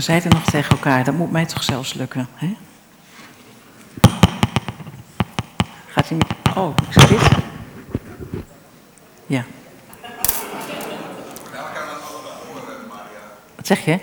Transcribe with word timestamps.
We 0.00 0.06
zeiden 0.06 0.30
nog 0.30 0.44
tegen 0.44 0.70
elkaar, 0.70 1.04
dat 1.04 1.14
moet 1.14 1.30
mij 1.30 1.46
toch 1.46 1.62
zelfs 1.62 1.94
lukken. 1.94 2.28
Hè? 2.34 2.56
Gaat 5.86 6.08
hij 6.08 6.16
niet... 6.16 6.56
Oh, 6.56 6.74
is 6.88 7.08
dit? 7.08 7.30
Ja. 9.26 9.44
Wat 13.54 13.66
zeg 13.66 13.84
je? 13.84 13.98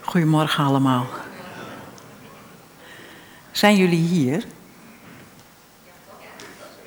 Goedemorgen 0.00 0.64
allemaal. 0.64 1.06
Zijn 3.50 3.76
jullie 3.76 4.06
hier? 4.06 4.44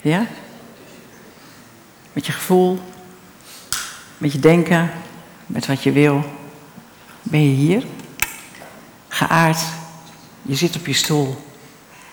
Ja? 0.02 0.28
Met 2.14 2.26
je 2.26 2.32
gevoel, 2.32 2.80
met 4.18 4.32
je 4.32 4.40
denken, 4.40 4.91
met 5.46 5.66
wat 5.66 5.84
je 5.84 5.91
wil. 5.91 6.24
Ben 7.24 7.44
je 7.44 7.55
hier? 7.55 7.86
Geaard, 9.08 9.60
je 10.41 10.55
zit 10.55 10.76
op 10.76 10.86
je 10.86 10.94
stoel 10.94 11.36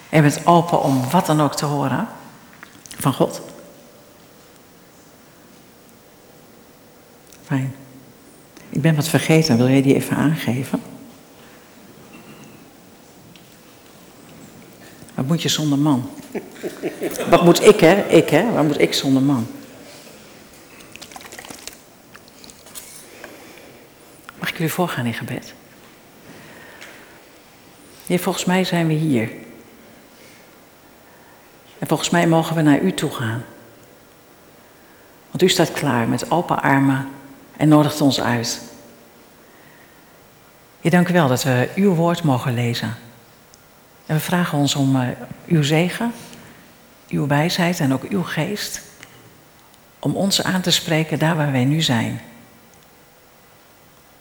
en 0.09 0.23
bent 0.23 0.47
open 0.47 0.83
om 0.83 1.11
wat 1.11 1.27
dan 1.27 1.41
ook 1.41 1.57
te 1.57 1.65
horen 1.65 2.09
van 2.99 3.13
God. 3.13 3.41
Fijn. 7.45 7.75
Ik 8.69 8.81
ben 8.81 8.95
wat 8.95 9.09
vergeten, 9.09 9.57
wil 9.57 9.69
jij 9.69 9.83
die 9.83 9.95
even 9.95 10.17
aangeven? 10.17 10.83
Wat 15.15 15.27
moet 15.27 15.43
je 15.43 15.49
zonder 15.49 15.79
man? 15.79 16.11
Wat 17.31 17.45
moet 17.45 17.63
ik, 17.63 17.81
hè? 17.81 18.07
Ik, 18.09 18.29
hè? 18.29 18.53
Wat 18.53 18.65
moet 18.65 18.81
ik 18.81 18.95
zonder 18.95 19.23
man? 19.23 19.47
Mag 24.39 24.49
ik 24.49 24.57
jullie 24.57 24.73
voorgaan 24.73 25.07
in 25.07 25.15
gebed? 25.15 25.55
Heer, 28.07 28.19
volgens 28.19 28.45
mij 28.45 28.65
zijn 28.65 28.87
we 28.87 28.93
hier. 28.93 29.31
En 31.79 31.87
volgens 31.87 32.11
mij 32.11 32.27
mogen 32.27 32.57
we 32.57 32.63
naar 32.63 32.81
u 32.81 32.93
toe 32.93 33.11
gaan. 33.11 33.45
Want 35.31 35.43
u 35.43 35.49
staat 35.49 35.73
klaar 35.73 36.09
met 36.09 36.31
open 36.31 36.63
armen 36.63 37.09
en 37.57 37.69
nodigt 37.69 38.01
ons 38.01 38.21
uit. 38.21 38.61
Je 40.81 40.91
dank 40.91 41.09
u 41.09 41.13
wel 41.13 41.29
dat 41.29 41.43
we 41.43 41.69
uw 41.75 41.95
woord 41.95 42.23
mogen 42.23 42.55
lezen. 42.55 42.97
En 44.07 44.15
we 44.15 44.21
vragen 44.21 44.59
ons 44.59 44.75
om 44.75 44.97
uh, 44.97 45.09
uw 45.47 45.63
zegen, 45.63 46.13
uw 47.09 47.27
wijsheid 47.27 47.81
en 47.81 47.93
ook 47.93 48.03
uw 48.03 48.23
geest. 48.23 48.83
Om 49.99 50.17
ons 50.17 50.43
aan 50.43 50.61
te 50.61 50.71
spreken 50.71 51.19
daar 51.19 51.37
waar 51.37 51.53
wij 51.53 51.65
nu 51.65 51.81
zijn. 51.81 52.21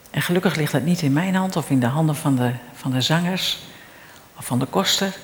En 0.10 0.22
gelukkig 0.22 0.56
ligt 0.56 0.72
dat 0.72 0.84
niet 0.84 1.02
in 1.02 1.14
mijn 1.14 1.36
hand 1.36 1.56
of 1.56 1.70
in 1.70 1.80
de 1.80 1.86
handen 1.86 2.16
van 2.16 2.36
de, 2.36 2.52
van 2.74 2.92
de 2.92 3.02
zangers 3.02 3.60
of 4.36 4.46
van 4.46 4.60
de 4.60 4.66
koster. 4.66 5.16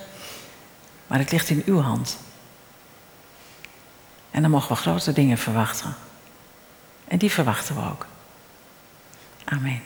Maar 1.08 1.20
het 1.20 1.31
ligt 1.31 1.50
in 1.50 1.64
uw 1.66 1.80
hand. 1.80 2.17
En 4.31 4.42
dan 4.42 4.52
mogen 4.52 4.70
we 4.70 4.75
grote 4.75 5.14
dingen 5.14 5.38
verwachten. 5.38 5.95
En 7.08 7.17
die 7.17 7.31
verwachten 7.31 7.75
we 7.75 7.81
ook. 7.81 8.08
Amen. 9.45 9.81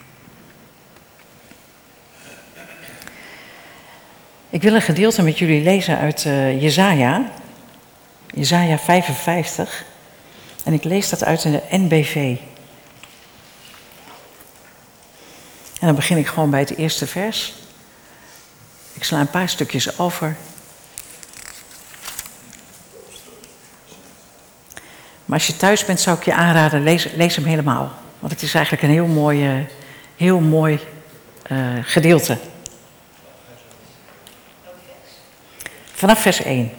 Ik 4.49 4.61
wil 4.61 4.73
een 4.73 4.81
gedeelte 4.81 5.23
met 5.23 5.37
jullie 5.39 5.63
lezen 5.63 5.97
uit 5.97 6.25
uh, 6.25 6.61
Jezaja. 6.61 7.31
Jezaja 8.33 8.77
55. 8.77 9.85
En 10.63 10.73
ik 10.73 10.83
lees 10.83 11.09
dat 11.09 11.23
uit 11.23 11.41
de 11.41 11.61
NBV. 11.69 12.37
En 15.79 15.87
dan 15.87 15.95
begin 15.95 16.17
ik 16.17 16.27
gewoon 16.27 16.49
bij 16.49 16.59
het 16.59 16.77
eerste 16.77 17.07
vers. 17.07 17.53
Ik 18.93 19.03
sla 19.03 19.19
een 19.19 19.29
paar 19.29 19.49
stukjes 19.49 19.99
over. 19.99 20.35
Maar 25.25 25.37
als 25.37 25.47
je 25.47 25.57
thuis 25.57 25.85
bent, 25.85 25.99
zou 25.99 26.17
ik 26.17 26.23
je 26.23 26.33
aanraden, 26.33 26.83
lees, 26.83 27.07
lees 27.15 27.35
hem 27.35 27.45
helemaal. 27.45 27.91
Want 28.19 28.33
het 28.33 28.41
is 28.41 28.53
eigenlijk 28.53 28.83
een 28.83 28.89
heel 28.89 29.05
mooi, 29.05 29.59
uh, 29.59 29.65
heel 30.15 30.39
mooi 30.39 30.79
uh, 31.51 31.77
gedeelte. 31.81 32.37
Vanaf 35.93 36.21
vers 36.21 36.41
1. 36.41 36.71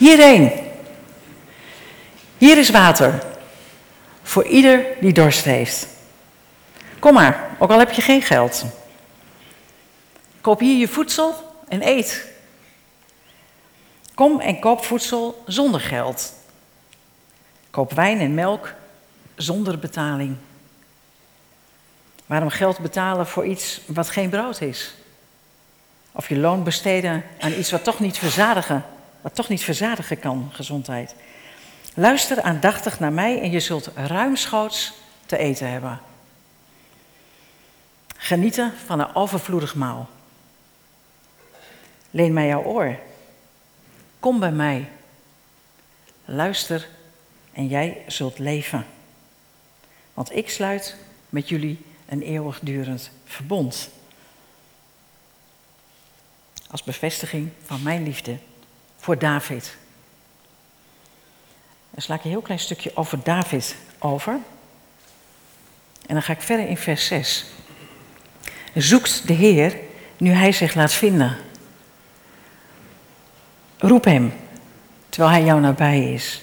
Hierheen. 0.00 0.52
Hier 2.38 2.58
is 2.58 2.70
water. 2.70 3.22
Voor 4.22 4.44
ieder 4.44 4.86
die 5.00 5.12
dorst 5.12 5.44
heeft. 5.44 5.86
Kom 6.98 7.14
maar, 7.14 7.56
ook 7.58 7.70
al 7.70 7.78
heb 7.78 7.90
je 7.90 8.02
geen 8.02 8.22
geld. 8.22 8.64
Koop 10.40 10.60
hier 10.60 10.78
je 10.78 10.88
voedsel 10.88 11.34
en 11.68 11.88
eet. 11.88 12.26
Kom 14.14 14.40
en 14.40 14.58
koop 14.58 14.84
voedsel 14.84 15.42
zonder 15.46 15.80
geld. 15.80 16.32
Koop 17.70 17.92
wijn 17.92 18.20
en 18.20 18.34
melk 18.34 18.72
zonder 19.36 19.78
betaling. 19.78 20.36
Waarom 22.26 22.50
geld 22.50 22.78
betalen 22.78 23.26
voor 23.26 23.46
iets 23.46 23.80
wat 23.86 24.10
geen 24.10 24.30
brood 24.30 24.60
is? 24.60 24.94
Of 26.12 26.28
je 26.28 26.36
loon 26.38 26.64
besteden 26.64 27.24
aan 27.40 27.52
iets 27.52 27.70
wat 27.70 27.84
toch 27.84 28.00
niet 28.00 28.18
verzadigen, 28.18 28.84
wat 29.20 29.34
toch 29.34 29.48
niet 29.48 29.62
verzadigen 29.62 30.18
kan, 30.18 30.50
gezondheid. 30.52 31.14
Luister 31.94 32.42
aandachtig 32.42 33.00
naar 33.00 33.12
mij 33.12 33.40
en 33.40 33.50
je 33.50 33.60
zult 33.60 33.90
ruimschoots 33.94 34.92
te 35.26 35.36
eten 35.36 35.70
hebben. 35.70 36.00
Genieten 38.16 38.72
van 38.86 39.00
een 39.00 39.14
overvloedig 39.14 39.74
maal. 39.74 40.08
Leen 42.10 42.32
mij 42.32 42.46
jouw 42.46 42.62
oor. 42.62 42.98
Kom 44.20 44.40
bij 44.40 44.52
mij. 44.52 44.88
Luister 46.24 46.88
en 47.52 47.66
jij 47.66 48.04
zult 48.06 48.38
leven. 48.38 48.86
Want 50.14 50.36
ik 50.36 50.50
sluit 50.50 50.96
met 51.28 51.48
jullie 51.48 51.84
een 52.08 52.22
eeuwigdurend 52.22 53.10
verbond. 53.24 53.90
Als 56.70 56.82
bevestiging 56.82 57.50
van 57.64 57.82
mijn 57.82 58.02
liefde 58.02 58.38
voor 59.00 59.18
David. 59.18 59.76
Dan 61.90 62.02
sla 62.02 62.14
ik 62.14 62.24
een 62.24 62.30
heel 62.30 62.40
klein 62.40 62.60
stukje 62.60 62.90
over 62.94 63.18
David 63.22 63.76
over. 63.98 64.32
En 66.06 66.14
dan 66.14 66.22
ga 66.22 66.32
ik 66.32 66.42
verder 66.42 66.68
in 66.68 66.76
vers 66.76 67.06
6. 67.06 67.46
Zoekt 68.74 69.26
de 69.26 69.32
Heer 69.32 69.76
nu 70.16 70.30
hij 70.30 70.52
zich 70.52 70.74
laat 70.74 70.92
vinden. 70.92 71.36
Roep 73.78 74.04
hem 74.04 74.32
terwijl 75.08 75.32
hij 75.32 75.44
jou 75.44 75.60
nabij 75.60 76.12
is. 76.12 76.42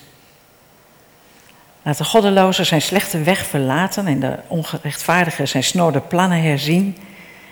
Laat 1.81 1.97
de 1.97 2.03
goddeloze 2.03 2.63
zijn 2.63 2.81
slechte 2.81 3.22
weg 3.22 3.45
verlaten 3.45 4.07
en 4.07 4.19
de 4.19 4.39
ongerechtvaardige 4.47 5.45
zijn 5.45 5.63
snode 5.63 6.00
plannen 6.00 6.41
herzien. 6.41 6.97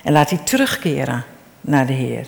En 0.04 0.12
laat 0.12 0.30
hij 0.30 0.40
terugkeren 0.40 1.26
naar 1.62 1.86
de 1.86 1.94
Heer, 1.94 2.28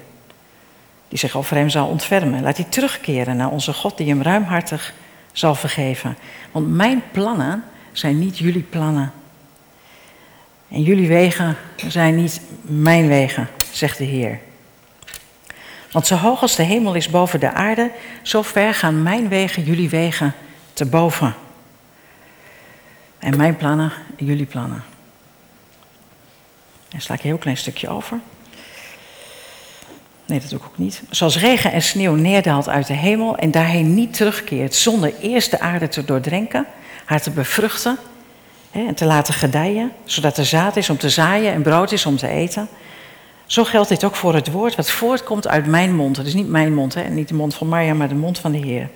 die 1.07 1.19
zich 1.19 1.35
over 1.35 1.55
hem 1.55 1.69
zal 1.69 1.87
ontfermen. 1.87 2.41
Laat 2.41 2.57
hij 2.57 2.65
terugkeren 2.69 3.37
naar 3.37 3.49
onze 3.49 3.73
God, 3.73 3.97
die 3.97 4.07
hem 4.07 4.21
ruimhartig 4.21 4.93
zal 5.31 5.55
vergeven. 5.55 6.17
Want 6.51 6.67
mijn 6.67 7.03
plannen 7.11 7.63
zijn 7.91 8.19
niet 8.19 8.37
jullie 8.37 8.63
plannen. 8.63 9.11
En 10.67 10.81
jullie 10.81 11.07
wegen 11.07 11.57
zijn 11.87 12.15
niet 12.15 12.41
mijn 12.61 13.07
wegen, 13.07 13.49
zegt 13.71 13.97
de 13.97 14.03
Heer. 14.03 14.39
Want 15.91 16.07
zo 16.07 16.15
hoog 16.15 16.41
als 16.41 16.55
de 16.55 16.63
hemel 16.63 16.93
is 16.93 17.09
boven 17.09 17.39
de 17.39 17.51
aarde, 17.51 17.91
zo 18.21 18.41
ver 18.41 18.73
gaan 18.73 19.03
mijn 19.03 19.27
wegen 19.27 19.63
jullie 19.63 19.89
wegen 19.89 20.33
te 20.73 20.85
boven. 20.85 21.35
En 23.19 23.37
mijn 23.37 23.55
plannen 23.55 23.91
en 24.17 24.25
jullie 24.25 24.45
plannen. 24.45 24.83
En 26.89 27.01
sla 27.01 27.15
ik 27.15 27.21
een 27.21 27.27
heel 27.27 27.37
klein 27.37 27.57
stukje 27.57 27.89
over. 27.89 28.19
Nee, 30.27 30.39
dat 30.39 30.49
doe 30.49 30.59
ik 30.59 30.65
ook 30.65 30.77
niet. 30.77 31.01
Zoals 31.09 31.37
regen 31.37 31.71
en 31.71 31.81
sneeuw 31.81 32.15
neerdaalt 32.15 32.69
uit 32.69 32.87
de 32.87 32.93
hemel 32.93 33.37
en 33.37 33.51
daarheen 33.51 33.93
niet 33.93 34.13
terugkeert 34.13 34.75
zonder 34.75 35.13
eerst 35.21 35.51
de 35.51 35.59
aarde 35.59 35.87
te 35.87 36.05
doordrenken, 36.05 36.65
haar 37.05 37.21
te 37.21 37.31
bevruchten 37.31 37.97
hè, 38.71 38.85
en 38.87 38.95
te 38.95 39.05
laten 39.05 39.33
gedijen, 39.33 39.91
zodat 40.03 40.37
er 40.37 40.45
zaad 40.45 40.75
is 40.77 40.89
om 40.89 40.97
te 40.97 41.09
zaaien 41.09 41.53
en 41.53 41.61
brood 41.61 41.91
is 41.91 42.05
om 42.05 42.17
te 42.17 42.27
eten. 42.27 42.67
Zo 43.45 43.63
geldt 43.63 43.89
dit 43.89 44.03
ook 44.03 44.15
voor 44.15 44.33
het 44.33 44.51
woord 44.51 44.75
wat 44.75 44.91
voortkomt 44.91 45.47
uit 45.47 45.65
mijn 45.65 45.95
mond. 45.95 46.25
Is 46.25 46.33
niet 46.33 46.49
mijn 46.49 46.73
mond, 46.73 46.93
hè, 46.93 47.09
niet 47.09 47.27
de 47.27 47.33
mond 47.33 47.55
van 47.55 47.67
Marja, 47.67 47.93
maar 47.93 48.09
de 48.09 48.15
mond 48.15 48.39
van 48.39 48.51
de 48.51 48.57
Heer. 48.57 48.89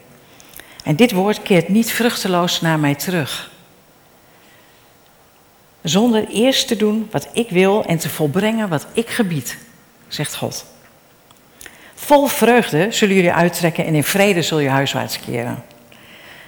En 0.84 0.96
dit 0.96 1.12
woord 1.12 1.42
keert 1.42 1.70
niet 1.70 1.92
vruchteloos 1.92 2.62
naar 2.62 2.80
mij 2.80 2.96
terug. 2.96 3.52
Zonder 5.82 6.28
eerst 6.28 6.68
te 6.68 6.76
doen 6.76 7.08
wat 7.12 7.28
ik 7.34 7.50
wil 7.50 7.86
en 7.86 7.98
te 7.98 8.10
volbrengen 8.10 8.70
wat 8.70 8.88
ik 8.94 9.10
gebied. 9.10 9.58
zegt 10.08 10.36
God. 10.36 10.66
Vol 12.06 12.28
vreugde 12.28 12.88
zullen 12.90 13.16
jullie 13.16 13.34
uittrekken 13.34 13.86
en 13.86 13.96
in 13.96 14.04
vrede 14.04 14.42
zul 14.42 14.60
je 14.60 14.70
huiswaarts 14.70 15.20
keren. 15.20 15.64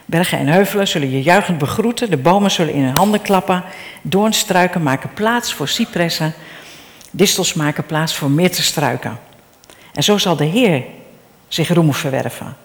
Bergen 0.05 0.37
en 0.37 0.47
heuvelen 0.47 0.87
zullen 0.87 1.11
je 1.11 1.21
juichend 1.21 1.57
begroeten, 1.57 2.09
de 2.09 2.17
bomen 2.17 2.51
zullen 2.51 2.73
in 2.73 2.83
hun 2.83 2.97
handen 2.97 3.21
klappen, 3.21 3.63
doornstruiken 4.01 4.83
maken 4.83 5.13
plaats 5.13 5.53
voor 5.53 5.67
cipressen, 5.67 6.33
distels 7.11 7.53
maken 7.53 7.85
plaats 7.85 8.15
voor 8.15 8.31
struiken. 8.49 9.19
En 9.93 10.03
zo 10.03 10.17
zal 10.17 10.35
de 10.35 10.45
Heer 10.45 10.83
zich 11.47 11.73
roem 11.73 11.93
verwerven. 11.93 12.57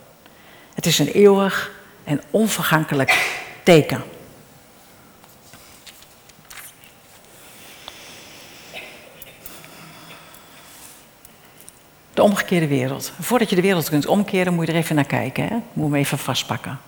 Het 0.75 0.87
is 0.87 0.99
een 0.99 1.13
eeuwig 1.13 1.71
en 2.05 2.21
onvergankelijk 2.31 3.41
teken. 3.63 4.03
De 12.19 12.25
omgekeerde 12.25 12.67
wereld. 12.67 13.13
Voordat 13.21 13.51
je 13.51 13.57
de 13.57 13.63
wereld 13.63 13.89
kunt 13.89 14.07
omkeren, 14.07 14.55
moet 14.55 14.67
je 14.67 14.73
er 14.73 14.79
even 14.79 14.95
naar 14.95 15.05
kijken. 15.05 15.45
Hè? 15.45 15.57
Moet 15.73 15.91
hem 15.91 15.95
even 15.95 16.19
vastpakken. 16.19 16.81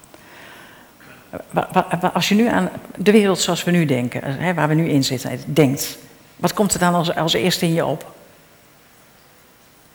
Als 2.13 2.29
je 2.29 2.35
nu 2.35 2.47
aan 2.47 2.71
de 2.97 3.13
wereld 3.13 3.39
zoals 3.39 3.65
we 3.65 3.71
nu 3.71 3.85
denken, 3.85 4.55
waar 4.55 4.69
we 4.69 4.75
nu 4.75 4.89
in 4.89 5.05
zitten, 5.05 5.41
denkt, 5.47 5.99
wat 6.37 6.55
komt 6.55 6.75
er 6.75 6.81
dan 6.81 6.95
als, 6.95 7.15
als 7.15 7.33
eerste 7.33 7.65
in 7.67 7.73
je 7.73 7.87
op? 7.87 8.13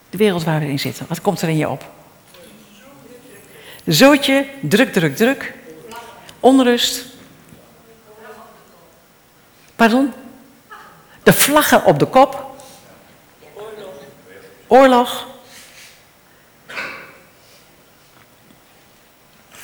De 0.10 0.18
wereld 0.18 0.44
waar 0.44 0.60
we 0.60 0.68
in 0.68 0.80
zitten, 0.80 1.06
wat 1.08 1.22
komt 1.22 1.42
er 1.42 1.50
in 1.50 1.58
je 1.58 1.70
op? 1.70 1.92
Zootje, 3.86 4.46
druk, 4.62 4.94
druk, 4.94 5.16
druk. 5.16 5.54
Onrust. 6.40 7.06
Pardon? 9.76 10.14
De 11.24 11.34
vlaggen 11.34 11.86
op 11.86 12.00
de 12.00 12.06
kop. 12.06 12.45
Oorlog. 14.68 15.28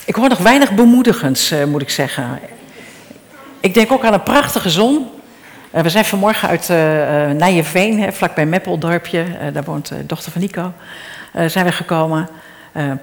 Ik 0.05 0.15
hoor 0.15 0.29
nog 0.29 0.37
weinig 0.37 0.71
bemoedigends, 0.71 1.51
uh, 1.51 1.63
moet 1.63 1.81
ik 1.81 1.89
zeggen. 1.89 2.39
Ik 3.59 3.73
denk 3.73 3.91
ook 3.91 4.03
aan 4.03 4.13
een 4.13 4.23
prachtige 4.23 4.69
zon. 4.69 5.07
Uh, 5.73 5.81
we 5.81 5.89
zijn 5.89 6.05
vanmorgen 6.05 6.49
uit 6.49 6.69
uh, 6.69 6.77
Nijenveen, 7.31 8.13
vlakbij 8.13 8.45
Meppeldorpje. 8.45 9.25
daar 9.53 9.63
woont 9.63 9.87
de 9.87 10.05
dochter 10.05 10.31
van 10.31 10.41
Nico. 10.41 10.73
zijn 11.47 11.65
we 11.65 11.71
gekomen. 11.71 12.29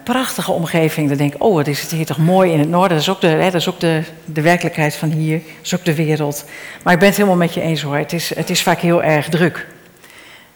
prachtige 0.05 0.53
omgeving. 0.53 1.09
Dan 1.09 1.17
denk 1.17 1.35
ik, 1.35 1.43
oh, 1.43 1.55
wat 1.55 1.67
is 1.67 1.81
het 1.81 1.91
hier 1.91 2.07
toch 2.07 2.19
mooi 2.19 2.53
in 2.53 2.59
het 2.59 2.69
noorden. 2.69 2.91
Dat 2.91 3.01
is 3.01 3.09
ook, 3.09 3.21
de, 3.21 3.39
dat 3.41 3.55
is 3.55 3.69
ook 3.69 3.81
de, 3.81 4.03
de 4.25 4.41
werkelijkheid 4.41 4.95
van 4.95 5.11
hier. 5.11 5.39
Dat 5.39 5.65
is 5.65 5.75
ook 5.75 5.85
de 5.85 5.95
wereld. 5.95 6.45
Maar 6.83 6.93
ik 6.93 6.99
ben 6.99 7.09
het 7.09 7.17
helemaal 7.17 7.39
met 7.39 7.55
je 7.55 7.61
eens 7.61 7.83
hoor. 7.83 7.97
Het 7.97 8.13
is, 8.13 8.35
het 8.35 8.51
is 8.51 8.63
vaak 8.63 8.79
heel 8.79 9.03
erg 9.03 9.29
druk. 9.29 9.67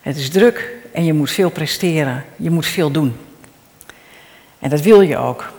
Het 0.01 0.17
is 0.17 0.31
druk 0.31 0.81
en 0.93 1.05
je 1.05 1.13
moet 1.13 1.31
veel 1.31 1.51
presteren. 1.51 2.25
Je 2.37 2.51
moet 2.51 2.67
veel 2.67 2.91
doen. 2.91 3.17
En 4.59 4.71
dat 4.71 4.81
wil 4.81 5.01
je 5.01 5.17
ook. 5.17 5.53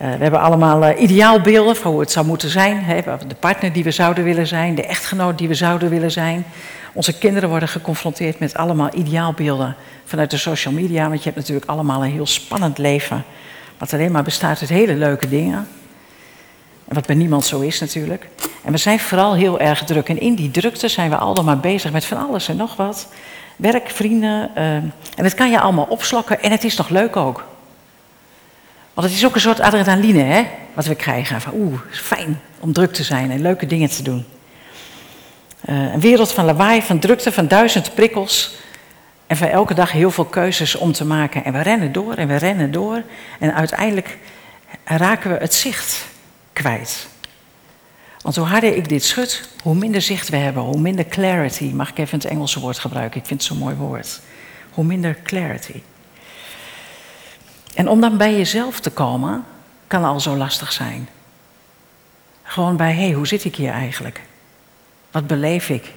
Uh, 0.00 0.12
we 0.12 0.22
hebben 0.22 0.40
allemaal 0.40 0.82
uh, 0.82 1.00
ideaalbeelden 1.00 1.76
van 1.76 1.90
hoe 1.90 2.00
het 2.00 2.10
zou 2.10 2.26
moeten 2.26 2.48
zijn. 2.48 3.04
De 3.28 3.34
partner 3.34 3.72
die 3.72 3.84
we 3.84 3.90
zouden 3.90 4.24
willen 4.24 4.46
zijn, 4.46 4.74
de 4.74 4.86
echtgenoot 4.86 5.38
die 5.38 5.48
we 5.48 5.54
zouden 5.54 5.90
willen 5.90 6.10
zijn. 6.10 6.44
Onze 6.92 7.18
kinderen 7.18 7.48
worden 7.48 7.68
geconfronteerd 7.68 8.38
met 8.38 8.54
allemaal 8.54 8.94
ideaalbeelden 8.94 9.76
vanuit 10.04 10.30
de 10.30 10.36
social 10.36 10.74
media. 10.74 11.08
Want 11.08 11.18
je 11.18 11.24
hebt 11.24 11.36
natuurlijk 11.36 11.66
allemaal 11.66 12.04
een 12.04 12.10
heel 12.10 12.26
spannend 12.26 12.78
leven. 12.78 13.24
Wat 13.78 13.92
alleen 13.92 14.12
maar 14.12 14.22
bestaat 14.22 14.60
uit 14.60 14.70
hele 14.70 14.94
leuke 14.94 15.28
dingen. 15.28 15.68
En 16.88 16.94
wat 16.94 17.06
bij 17.06 17.16
niemand 17.16 17.44
zo 17.44 17.60
is 17.60 17.80
natuurlijk. 17.80 18.28
En 18.64 18.72
we 18.72 18.78
zijn 18.78 19.00
vooral 19.00 19.34
heel 19.34 19.60
erg 19.60 19.84
druk. 19.84 20.08
En 20.08 20.20
in 20.20 20.34
die 20.34 20.50
drukte 20.50 20.88
zijn 20.88 21.10
we 21.10 21.16
allemaal 21.16 21.56
bezig 21.56 21.92
met 21.92 22.04
van 22.04 22.26
alles 22.26 22.48
en 22.48 22.56
nog 22.56 22.76
wat. 22.76 23.08
Werk, 23.56 23.90
vrienden. 23.90 24.50
Uh, 24.56 24.74
en 24.74 24.92
dat 25.16 25.34
kan 25.34 25.50
je 25.50 25.60
allemaal 25.60 25.86
opslokken. 25.88 26.42
En 26.42 26.50
het 26.50 26.64
is 26.64 26.76
nog 26.76 26.88
leuk 26.88 27.16
ook. 27.16 27.44
Want 28.94 29.06
het 29.06 29.16
is 29.16 29.24
ook 29.24 29.34
een 29.34 29.40
soort 29.40 29.60
adrenaline, 29.60 30.22
hè, 30.22 30.46
wat 30.74 30.86
we 30.86 30.94
krijgen. 30.94 31.40
Van 31.40 31.52
oeh, 31.54 31.80
fijn 31.90 32.40
om 32.58 32.72
druk 32.72 32.92
te 32.92 33.02
zijn 33.02 33.30
en 33.30 33.42
leuke 33.42 33.66
dingen 33.66 33.88
te 33.88 34.02
doen. 34.02 34.24
Uh, 35.68 35.92
een 35.92 36.00
wereld 36.00 36.32
van 36.32 36.44
lawaai, 36.44 36.82
van 36.82 36.98
drukte, 36.98 37.32
van 37.32 37.48
duizend 37.48 37.94
prikkels. 37.94 38.54
En 39.26 39.36
van 39.36 39.48
elke 39.48 39.74
dag 39.74 39.92
heel 39.92 40.10
veel 40.10 40.24
keuzes 40.24 40.74
om 40.74 40.92
te 40.92 41.04
maken. 41.04 41.44
En 41.44 41.52
we 41.52 41.60
rennen 41.60 41.92
door 41.92 42.14
en 42.14 42.28
we 42.28 42.36
rennen 42.36 42.70
door. 42.70 43.02
En 43.38 43.54
uiteindelijk 43.54 44.18
raken 44.84 45.30
we 45.30 45.36
het 45.36 45.54
zicht 45.54 46.06
kwijt. 46.52 47.06
Want 48.24 48.36
hoe 48.36 48.46
harder 48.46 48.76
ik 48.76 48.88
dit 48.88 49.04
schud, 49.04 49.48
hoe 49.62 49.74
minder 49.74 50.02
zicht 50.02 50.28
we 50.28 50.36
hebben, 50.36 50.62
hoe 50.62 50.80
minder 50.80 51.04
clarity. 51.04 51.64
Mag 51.64 51.90
ik 51.90 51.98
even 51.98 52.18
het 52.18 52.28
Engelse 52.28 52.60
woord 52.60 52.78
gebruiken? 52.78 53.20
Ik 53.20 53.26
vind 53.26 53.40
het 53.40 53.48
zo'n 53.48 53.58
mooi 53.58 53.74
woord. 53.74 54.20
Hoe 54.70 54.84
minder 54.84 55.18
clarity. 55.22 55.82
En 57.74 57.88
om 57.88 58.00
dan 58.00 58.16
bij 58.16 58.36
jezelf 58.36 58.80
te 58.80 58.90
komen, 58.90 59.44
kan 59.86 60.04
al 60.04 60.20
zo 60.20 60.36
lastig 60.36 60.72
zijn. 60.72 61.08
Gewoon 62.42 62.76
bij, 62.76 62.92
hé, 62.92 63.04
hey, 63.04 63.12
hoe 63.12 63.26
zit 63.26 63.44
ik 63.44 63.56
hier 63.56 63.72
eigenlijk? 63.72 64.20
Wat 65.10 65.26
beleef 65.26 65.68
ik? 65.68 65.92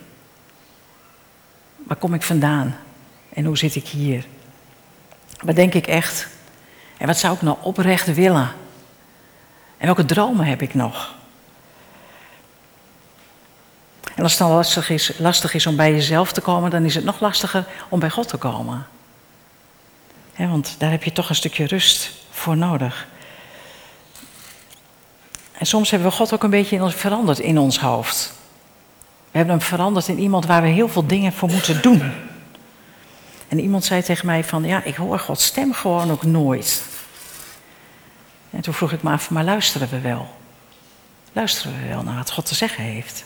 Waar 1.75 1.97
kom 1.97 2.13
ik 2.13 2.23
vandaan? 2.23 2.77
En 3.33 3.45
hoe 3.45 3.57
zit 3.57 3.75
ik 3.75 3.87
hier? 3.87 4.25
Wat 5.39 5.55
denk 5.55 5.73
ik 5.73 5.87
echt? 5.87 6.27
En 6.97 7.07
wat 7.07 7.17
zou 7.17 7.35
ik 7.35 7.41
nou 7.41 7.57
oprecht 7.61 8.13
willen? 8.13 8.51
En 9.77 9.85
welke 9.85 10.05
dromen 10.05 10.45
heb 10.45 10.61
ik 10.61 10.73
nog? 10.73 11.15
En 14.17 14.23
als 14.23 14.31
het 14.31 14.41
dan 14.41 14.51
lastig 14.51 14.89
is, 14.89 15.11
lastig 15.17 15.53
is 15.53 15.67
om 15.67 15.75
bij 15.75 15.91
jezelf 15.91 16.31
te 16.31 16.41
komen, 16.41 16.69
dan 16.69 16.85
is 16.85 16.95
het 16.95 17.03
nog 17.03 17.19
lastiger 17.19 17.65
om 17.89 17.99
bij 17.99 18.09
God 18.09 18.27
te 18.27 18.37
komen 18.37 18.87
want 20.45 20.75
daar 20.77 20.91
heb 20.91 21.03
je 21.03 21.11
toch 21.11 21.29
een 21.29 21.35
stukje 21.35 21.65
rust 21.65 22.11
voor 22.29 22.57
nodig. 22.57 23.07
En 25.51 25.65
soms 25.65 25.91
hebben 25.91 26.09
we 26.09 26.15
God 26.15 26.33
ook 26.33 26.43
een 26.43 26.49
beetje 26.49 26.75
in 26.75 26.81
ons, 26.81 26.95
veranderd 26.95 27.39
in 27.39 27.57
ons 27.57 27.79
hoofd. 27.79 28.33
We 29.31 29.37
hebben 29.37 29.57
hem 29.57 29.65
veranderd 29.65 30.07
in 30.07 30.19
iemand 30.19 30.45
waar 30.45 30.61
we 30.61 30.67
heel 30.67 30.89
veel 30.89 31.07
dingen 31.07 31.33
voor 31.33 31.49
moeten 31.49 31.81
doen. 31.81 32.11
En 33.47 33.59
iemand 33.59 33.85
zei 33.85 34.03
tegen 34.03 34.25
mij 34.25 34.43
van, 34.43 34.63
ja, 34.63 34.83
ik 34.83 34.95
hoor 34.95 35.19
Gods 35.19 35.45
stem 35.45 35.73
gewoon 35.73 36.11
ook 36.11 36.23
nooit. 36.23 36.83
En 38.49 38.61
toen 38.61 38.73
vroeg 38.73 38.91
ik 38.91 39.03
me 39.03 39.11
af, 39.11 39.29
maar 39.29 39.43
luisteren 39.43 39.89
we 39.89 39.99
wel? 39.99 40.35
Luisteren 41.33 41.81
we 41.81 41.87
wel 41.87 42.03
naar 42.03 42.15
wat 42.15 42.31
God 42.31 42.45
te 42.45 42.55
zeggen 42.55 42.83
heeft? 42.83 43.23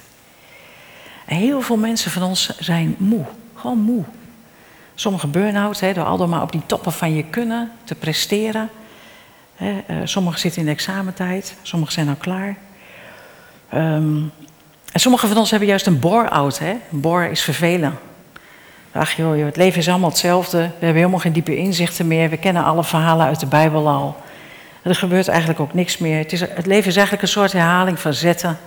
Heel 1.25 1.61
veel 1.61 1.77
mensen 1.77 2.11
van 2.11 2.23
ons 2.23 2.57
zijn 2.59 2.95
moe, 2.97 3.25
gewoon 3.55 3.79
moe. 3.79 4.03
Sommige 4.95 5.27
burn-out, 5.27 5.79
door 5.93 6.03
al 6.03 6.27
maar 6.27 6.41
op 6.41 6.51
die 6.51 6.61
toppen 6.65 6.91
van 6.91 7.15
je 7.15 7.23
kunnen 7.23 7.71
te 7.83 7.95
presteren. 7.95 8.69
Hè, 9.55 9.83
uh, 9.89 9.95
sommigen 10.03 10.39
zitten 10.39 10.59
in 10.59 10.67
de 10.67 10.73
examentijd, 10.73 11.55
sommigen 11.61 11.93
zijn 11.93 12.09
al 12.09 12.15
klaar. 12.15 12.55
Um, 13.73 14.31
en 14.91 14.99
sommigen 14.99 15.27
van 15.27 15.37
ons 15.37 15.49
hebben 15.49 15.67
juist 15.67 15.85
een 15.85 15.99
bore-out. 15.99 16.61
Bore 16.89 17.29
is 17.29 17.41
vervelen. 17.41 17.99
Ach 18.91 19.11
joh, 19.11 19.45
het 19.45 19.55
leven 19.55 19.79
is 19.79 19.89
allemaal 19.89 20.09
hetzelfde. 20.09 20.57
We 20.57 20.63
hebben 20.63 20.95
helemaal 20.95 21.19
geen 21.19 21.33
diepe 21.33 21.55
inzichten 21.55 22.07
meer. 22.07 22.29
We 22.29 22.37
kennen 22.37 22.63
alle 22.63 22.83
verhalen 22.83 23.25
uit 23.25 23.39
de 23.39 23.45
Bijbel 23.45 23.89
al. 23.89 24.15
Er 24.81 24.95
gebeurt 24.95 25.27
eigenlijk 25.27 25.59
ook 25.59 25.73
niks 25.73 25.97
meer. 25.97 26.17
Het, 26.17 26.31
is, 26.31 26.39
het 26.39 26.65
leven 26.65 26.89
is 26.89 26.95
eigenlijk 26.95 27.21
een 27.21 27.31
soort 27.31 27.51
herhaling 27.51 27.99
van 27.99 28.13
zetten. 28.13 28.57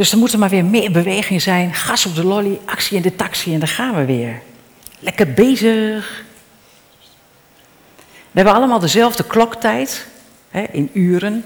Dus 0.00 0.12
er 0.12 0.18
moet 0.18 0.32
er 0.32 0.38
maar 0.38 0.48
weer 0.48 0.64
meer 0.64 0.90
beweging 0.90 1.42
zijn. 1.42 1.74
Gas 1.74 2.06
op 2.06 2.14
de 2.14 2.24
lolly, 2.24 2.58
actie 2.64 2.96
in 2.96 3.02
de 3.02 3.16
taxi 3.16 3.54
en 3.54 3.58
daar 3.58 3.68
gaan 3.68 3.94
we 3.94 4.04
weer. 4.04 4.40
Lekker 4.98 5.32
bezig. 5.32 6.24
We 8.30 8.32
hebben 8.32 8.54
allemaal 8.54 8.78
dezelfde 8.78 9.24
kloktijd 9.24 10.06
hè, 10.50 10.62
in 10.70 10.90
uren, 10.92 11.44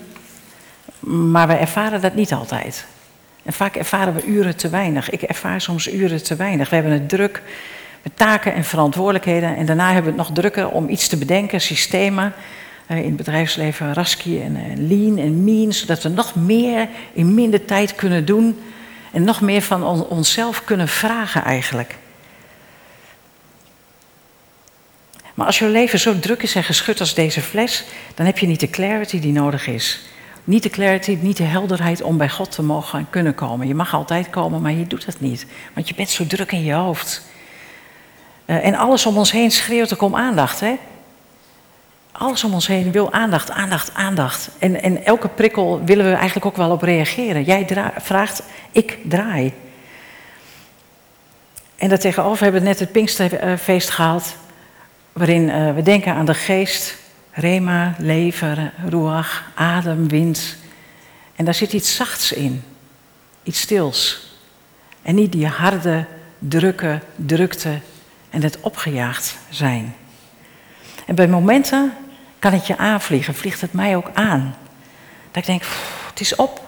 maar 1.01 1.49
we 1.49 1.55
ervaren 1.55 2.01
dat 2.01 2.15
niet 2.15 2.33
altijd. 2.33 2.87
En 3.43 3.53
vaak 3.53 3.77
ervaren 3.77 4.15
we 4.15 4.25
uren 4.25 4.57
te 4.57 4.69
weinig. 4.69 5.11
Ik 5.11 5.23
ervaar 5.23 5.61
soms 5.61 5.93
uren 5.93 6.23
te 6.23 6.37
weinig. 6.37 6.69
We 6.69 6.75
hebben 6.75 6.93
het 6.93 7.09
druk 7.09 7.43
met 8.03 8.17
taken 8.17 8.55
en 8.55 8.65
verantwoordelijkheden 8.65 9.57
en 9.57 9.67
daarna 9.67 9.93
hebben 9.93 10.13
we 10.13 10.19
het 10.19 10.29
nog 10.29 10.37
drukker 10.37 10.69
om 10.69 10.89
iets 10.89 11.09
te 11.09 11.17
bedenken, 11.17 11.61
systemen 11.61 12.35
in 12.89 12.97
het 12.97 13.17
bedrijfsleven 13.17 13.95
Rasky 13.95 14.41
en 14.41 14.89
Lean 14.89 15.19
en 15.19 15.45
Mean, 15.45 15.73
zodat 15.73 16.03
we 16.03 16.09
nog 16.09 16.35
meer 16.35 16.89
in 17.13 17.35
minder 17.35 17.65
tijd 17.65 17.95
kunnen 17.95 18.25
doen 18.25 18.61
en 19.13 19.25
nog 19.25 19.41
meer 19.41 19.63
van 19.63 20.07
onszelf 20.09 20.65
kunnen 20.65 20.89
vragen 20.89 21.45
eigenlijk. 21.45 21.97
Maar 25.35 25.47
als 25.47 25.59
je 25.59 25.69
leven 25.69 25.99
zo 25.99 26.19
druk 26.19 26.43
is 26.43 26.55
en 26.55 26.65
geschud 26.65 27.01
als 27.01 27.15
deze 27.15 27.41
fles, 27.41 27.85
dan 28.15 28.27
heb 28.27 28.39
je 28.39 28.47
niet 28.47 28.61
de 28.61 28.71
clarity 28.71 29.21
die 29.21 29.33
nodig 29.33 29.67
is. 29.67 30.01
Niet 30.45 30.63
de 30.63 30.71
clarity, 30.71 31.19
niet 31.21 31.37
de 31.37 31.43
helderheid 31.43 32.03
om 32.03 32.17
bij 32.17 32.29
God 32.29 32.53
te 32.53 32.63
mogen 32.63 32.99
en 32.99 33.07
kunnen 33.11 33.35
komen. 33.35 33.67
Je 33.67 33.75
mag 33.75 33.95
altijd 33.95 34.31
komen, 34.31 34.63
maar 34.63 34.73
je 34.73 34.87
doet 34.87 35.07
dat 35.07 35.21
niet. 35.21 35.47
Want 35.73 35.89
je 35.89 35.95
bent 35.95 36.11
zo 36.11 36.27
druk 36.27 36.53
in 36.53 36.65
je 36.65 36.73
hoofd. 36.73 37.23
Uh, 38.47 38.65
en 38.65 38.75
alles 38.75 39.07
om 39.07 39.17
ons 39.17 39.33
heen 39.33 39.51
schreeuwt 39.51 39.95
ook 39.95 40.03
om 40.03 40.17
aandacht. 40.17 40.61
Hè? 40.61 40.77
Alles 42.19 42.45
om 42.45 42.55
ons 42.55 42.67
heen 42.67 42.93
wil 42.93 43.13
aandacht, 43.13 43.51
aandacht, 43.51 43.95
aandacht. 43.95 44.51
En, 44.59 44.83
en 44.83 45.05
elke 45.05 45.29
prikkel 45.29 45.85
willen 45.85 46.05
we 46.05 46.13
eigenlijk 46.13 46.47
ook 46.47 46.57
wel 46.57 46.71
op 46.71 46.83
reageren. 46.83 47.43
Jij 47.43 47.67
vraagt, 47.99 48.43
ik 48.73 48.99
draai. 49.05 49.53
En 51.77 51.89
daartegenover 51.89 52.43
hebben 52.43 52.61
we 52.61 52.69
net 52.69 52.79
het 52.79 52.93
Pinksterfeest 52.93 53.91
gehad, 53.91 54.37
waarin 55.13 55.49
uh, 55.49 55.75
we 55.75 55.83
denken 55.83 56.15
aan 56.15 56.25
de 56.25 56.35
geest, 56.35 56.97
rema, 57.31 57.95
leven, 57.99 58.73
ruach, 58.89 59.45
adem, 59.55 60.09
wind. 60.09 60.57
En 61.37 61.45
daar 61.45 61.55
zit 61.55 61.73
iets 61.73 61.97
zachts 61.97 62.33
in, 62.33 62.65
iets 63.43 63.61
stils. 63.61 64.29
En 65.03 65.15
niet 65.15 65.33
die 65.33 65.47
harde, 65.47 66.05
drukke, 66.39 67.01
drukte 67.17 67.81
en 68.31 68.43
het 68.43 68.61
opgejaagd 68.61 69.37
zijn. 69.49 69.95
En 71.07 71.15
bij 71.15 71.29
momenten 71.29 71.93
kan 72.45 72.53
het 72.53 72.67
je 72.67 72.77
aanvliegen, 72.77 73.35
vliegt 73.35 73.61
het 73.61 73.73
mij 73.73 73.97
ook 73.97 74.11
aan. 74.15 74.57
Dat 75.31 75.37
ik 75.37 75.47
denk, 75.47 75.63
het 76.09 76.21
is 76.21 76.35
op. 76.35 76.61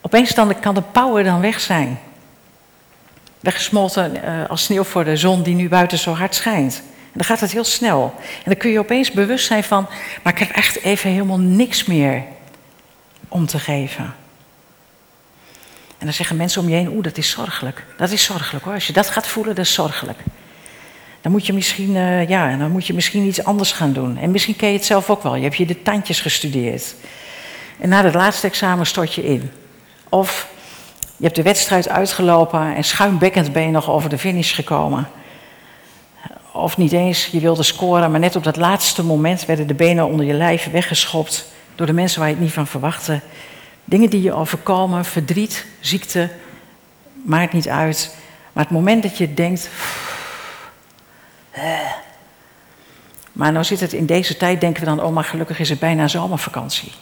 Opeens 0.00 0.34
dan 0.34 0.60
kan 0.60 0.74
de 0.74 0.82
power 0.82 1.24
dan 1.24 1.40
weg 1.40 1.60
zijn. 1.60 1.98
Weggesmolten 3.40 4.24
uh, 4.24 4.48
als 4.48 4.64
sneeuw 4.64 4.84
voor 4.84 5.04
de 5.04 5.16
zon 5.16 5.42
die 5.42 5.54
nu 5.54 5.68
buiten 5.68 5.98
zo 5.98 6.12
hard 6.12 6.34
schijnt. 6.34 6.82
En 6.86 7.12
dan 7.12 7.24
gaat 7.24 7.40
het 7.40 7.52
heel 7.52 7.64
snel. 7.64 8.14
En 8.18 8.44
dan 8.44 8.56
kun 8.56 8.70
je 8.70 8.78
opeens 8.78 9.10
bewust 9.10 9.46
zijn 9.46 9.64
van, 9.64 9.86
maar 10.22 10.32
ik 10.32 10.38
heb 10.38 10.50
echt 10.50 10.82
even 10.82 11.10
helemaal 11.10 11.38
niks 11.38 11.84
meer 11.84 12.24
om 13.28 13.46
te 13.46 13.58
geven. 13.58 14.14
En 15.98 16.06
dan 16.06 16.12
zeggen 16.12 16.36
mensen 16.36 16.62
om 16.62 16.68
je 16.68 16.74
heen, 16.74 16.88
oeh, 16.88 17.02
dat 17.02 17.16
is 17.16 17.30
zorgelijk. 17.30 17.84
Dat 17.96 18.10
is 18.10 18.24
zorgelijk 18.24 18.64
hoor. 18.64 18.74
Als 18.74 18.86
je 18.86 18.92
dat 18.92 19.10
gaat 19.10 19.26
voelen, 19.26 19.54
dat 19.54 19.64
is 19.64 19.72
zorgelijk. 19.72 20.18
Dan 21.24 21.32
moet 21.32 21.46
je 21.46 21.52
misschien, 21.52 21.94
uh, 21.94 22.28
ja, 22.28 22.56
dan 22.56 22.70
moet 22.70 22.86
je 22.86 22.94
misschien 22.94 23.26
iets 23.26 23.44
anders 23.44 23.72
gaan 23.72 23.92
doen. 23.92 24.16
En 24.16 24.30
misschien 24.30 24.56
ken 24.56 24.68
je 24.68 24.76
het 24.76 24.84
zelf 24.84 25.10
ook 25.10 25.22
wel. 25.22 25.34
Je 25.34 25.42
hebt 25.42 25.56
je 25.56 25.66
de 25.66 25.82
tandjes 25.82 26.20
gestudeerd. 26.20 26.94
En 27.78 27.88
na 27.88 28.04
het 28.04 28.14
laatste 28.14 28.46
examen 28.46 28.86
stort 28.86 29.14
je 29.14 29.24
in. 29.26 29.50
Of 30.08 30.48
je 31.16 31.24
hebt 31.24 31.36
de 31.36 31.42
wedstrijd 31.42 31.88
uitgelopen 31.88 32.74
en 32.74 32.84
schuimbekkend 32.84 33.52
ben 33.52 33.62
je 33.62 33.70
nog 33.70 33.90
over 33.90 34.10
de 34.10 34.18
finish 34.18 34.54
gekomen. 34.54 35.08
Of 36.52 36.76
niet 36.76 36.92
eens, 36.92 37.26
je 37.26 37.40
wilde 37.40 37.62
scoren, 37.62 38.10
maar 38.10 38.20
net 38.20 38.36
op 38.36 38.44
dat 38.44 38.56
laatste 38.56 39.04
moment 39.04 39.46
werden 39.46 39.66
de 39.66 39.74
benen 39.74 40.06
onder 40.06 40.26
je 40.26 40.34
lijf 40.34 40.70
weggeschopt 40.70 41.52
door 41.74 41.86
de 41.86 41.92
mensen 41.92 42.18
waar 42.18 42.28
je 42.28 42.34
het 42.34 42.44
niet 42.44 42.52
van 42.52 42.66
verwachtte. 42.66 43.20
Dingen 43.84 44.10
die 44.10 44.22
je 44.22 44.32
overkomen, 44.32 45.04
verdriet, 45.04 45.66
ziekte, 45.80 46.30
maakt 47.22 47.52
niet 47.52 47.68
uit. 47.68 48.16
Maar 48.52 48.64
het 48.64 48.72
moment 48.72 49.02
dat 49.02 49.18
je 49.18 49.34
denkt. 49.34 49.70
Maar 53.32 53.52
nou 53.52 53.64
zit 53.64 53.80
het 53.80 53.92
in 53.92 54.06
deze 54.06 54.36
tijd, 54.36 54.60
denken 54.60 54.80
we 54.80 54.88
dan, 54.88 55.02
oh 55.02 55.12
maar 55.12 55.24
gelukkig 55.24 55.58
is 55.58 55.68
het 55.68 55.78
bijna 55.78 56.08
zomervakantie. 56.08 56.92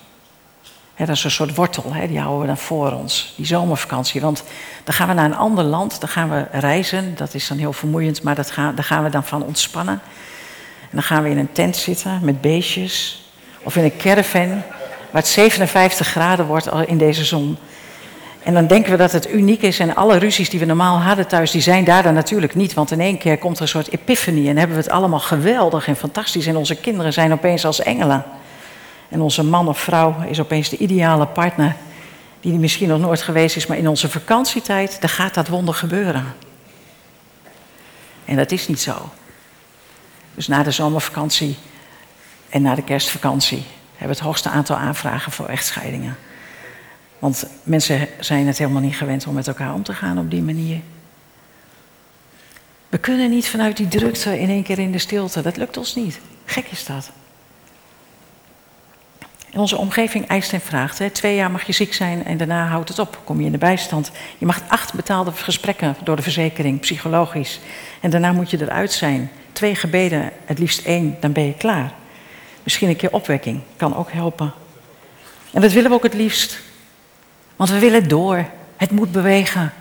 dat 0.96 1.08
is 1.08 1.24
een 1.24 1.30
soort 1.30 1.54
wortel, 1.54 1.92
die 2.08 2.18
houden 2.18 2.40
we 2.40 2.46
dan 2.46 2.58
voor 2.58 2.92
ons, 2.92 3.34
die 3.36 3.46
zomervakantie. 3.46 4.20
Want 4.20 4.42
dan 4.84 4.94
gaan 4.94 5.08
we 5.08 5.14
naar 5.14 5.24
een 5.24 5.36
ander 5.36 5.64
land, 5.64 6.00
dan 6.00 6.08
gaan 6.08 6.30
we 6.30 6.46
reizen. 6.52 7.14
Dat 7.16 7.34
is 7.34 7.48
dan 7.48 7.58
heel 7.58 7.72
vermoeiend, 7.72 8.22
maar 8.22 8.34
dat 8.34 8.50
gaan, 8.50 8.74
daar 8.74 8.84
gaan 8.84 9.04
we 9.04 9.10
dan 9.10 9.24
van 9.24 9.42
ontspannen. 9.42 10.00
En 10.80 10.98
dan 10.98 11.02
gaan 11.02 11.22
we 11.22 11.28
in 11.28 11.38
een 11.38 11.52
tent 11.52 11.76
zitten 11.76 12.20
met 12.22 12.40
beestjes. 12.40 13.24
Of 13.62 13.76
in 13.76 13.84
een 13.84 13.96
caravan 13.96 14.62
waar 15.10 15.22
het 15.22 15.26
57 15.26 16.06
graden 16.06 16.46
wordt 16.46 16.68
in 16.86 16.98
deze 16.98 17.24
zon. 17.24 17.58
En 18.42 18.54
dan 18.54 18.66
denken 18.66 18.90
we 18.90 18.96
dat 18.96 19.12
het 19.12 19.30
uniek 19.30 19.62
is 19.62 19.78
en 19.78 19.94
alle 19.94 20.16
ruzies 20.16 20.50
die 20.50 20.60
we 20.60 20.64
normaal 20.64 20.98
hadden 20.98 21.26
thuis, 21.26 21.50
die 21.50 21.60
zijn 21.60 21.84
daar 21.84 22.02
dan 22.02 22.14
natuurlijk 22.14 22.54
niet. 22.54 22.74
Want 22.74 22.90
in 22.90 23.00
één 23.00 23.18
keer 23.18 23.38
komt 23.38 23.56
er 23.56 23.62
een 23.62 23.68
soort 23.68 23.92
epiphany 23.92 24.48
en 24.48 24.56
hebben 24.56 24.76
we 24.76 24.82
het 24.82 24.92
allemaal 24.92 25.20
geweldig 25.20 25.88
en 25.88 25.96
fantastisch. 25.96 26.46
En 26.46 26.56
onze 26.56 26.76
kinderen 26.76 27.12
zijn 27.12 27.32
opeens 27.32 27.64
als 27.64 27.80
engelen. 27.80 28.24
En 29.08 29.20
onze 29.20 29.44
man 29.44 29.68
of 29.68 29.78
vrouw 29.78 30.16
is 30.28 30.40
opeens 30.40 30.68
de 30.68 30.76
ideale 30.76 31.26
partner, 31.26 31.76
die 32.40 32.50
die 32.50 32.60
misschien 32.60 32.88
nog 32.88 33.00
nooit 33.00 33.22
geweest 33.22 33.56
is. 33.56 33.66
Maar 33.66 33.78
in 33.78 33.88
onze 33.88 34.08
vakantietijd, 34.08 35.00
dan 35.00 35.10
gaat 35.10 35.34
dat 35.34 35.48
wonder 35.48 35.74
gebeuren. 35.74 36.34
En 38.24 38.36
dat 38.36 38.50
is 38.50 38.68
niet 38.68 38.80
zo. 38.80 39.10
Dus 40.34 40.46
na 40.46 40.62
de 40.62 40.70
zomervakantie 40.70 41.56
en 42.48 42.62
na 42.62 42.74
de 42.74 42.82
kerstvakantie 42.82 43.64
hebben 43.96 44.16
het 44.16 44.26
hoogste 44.26 44.48
aantal 44.48 44.76
aanvragen 44.76 45.32
voor 45.32 45.46
echtscheidingen. 45.46 46.16
Want 47.22 47.44
mensen 47.62 48.08
zijn 48.20 48.46
het 48.46 48.58
helemaal 48.58 48.82
niet 48.82 48.96
gewend 48.96 49.26
om 49.26 49.34
met 49.34 49.48
elkaar 49.48 49.74
om 49.74 49.82
te 49.82 49.94
gaan 49.94 50.18
op 50.18 50.30
die 50.30 50.42
manier. 50.42 50.80
We 52.88 52.98
kunnen 52.98 53.30
niet 53.30 53.48
vanuit 53.48 53.76
die 53.76 53.88
drukte 53.88 54.40
in 54.40 54.48
één 54.48 54.62
keer 54.62 54.78
in 54.78 54.92
de 54.92 54.98
stilte. 54.98 55.42
Dat 55.42 55.56
lukt 55.56 55.76
ons 55.76 55.94
niet. 55.94 56.20
Gek 56.44 56.66
is 56.70 56.84
dat. 56.84 57.10
onze 59.54 59.76
omgeving 59.76 60.26
eist 60.26 60.52
en 60.52 60.60
vraagt. 60.60 60.98
Hè. 60.98 61.10
Twee 61.10 61.36
jaar 61.36 61.50
mag 61.50 61.62
je 61.62 61.72
ziek 61.72 61.94
zijn 61.94 62.24
en 62.24 62.36
daarna 62.36 62.66
houdt 62.66 62.88
het 62.88 62.98
op. 62.98 63.20
Kom 63.24 63.40
je 63.40 63.46
in 63.46 63.52
de 63.52 63.58
bijstand. 63.58 64.10
Je 64.38 64.46
mag 64.46 64.62
acht 64.68 64.94
betaalde 64.94 65.32
gesprekken 65.32 65.96
door 66.04 66.16
de 66.16 66.22
verzekering, 66.22 66.80
psychologisch. 66.80 67.60
En 68.00 68.10
daarna 68.10 68.32
moet 68.32 68.50
je 68.50 68.60
eruit 68.60 68.92
zijn. 68.92 69.30
Twee 69.52 69.74
gebeden, 69.74 70.30
het 70.44 70.58
liefst 70.58 70.86
één, 70.86 71.16
dan 71.20 71.32
ben 71.32 71.46
je 71.46 71.54
klaar. 71.54 71.92
Misschien 72.62 72.88
een 72.88 72.96
keer 72.96 73.12
opwekking 73.12 73.60
kan 73.76 73.96
ook 73.96 74.12
helpen. 74.12 74.52
En 75.52 75.60
dat 75.60 75.72
willen 75.72 75.90
we 75.90 75.96
ook 75.96 76.02
het 76.02 76.14
liefst. 76.14 76.70
Want 77.62 77.74
we 77.74 77.80
willen 77.80 78.08
door. 78.08 78.46
Het 78.76 78.90
moet 78.90 79.12
bewegen. 79.12 79.72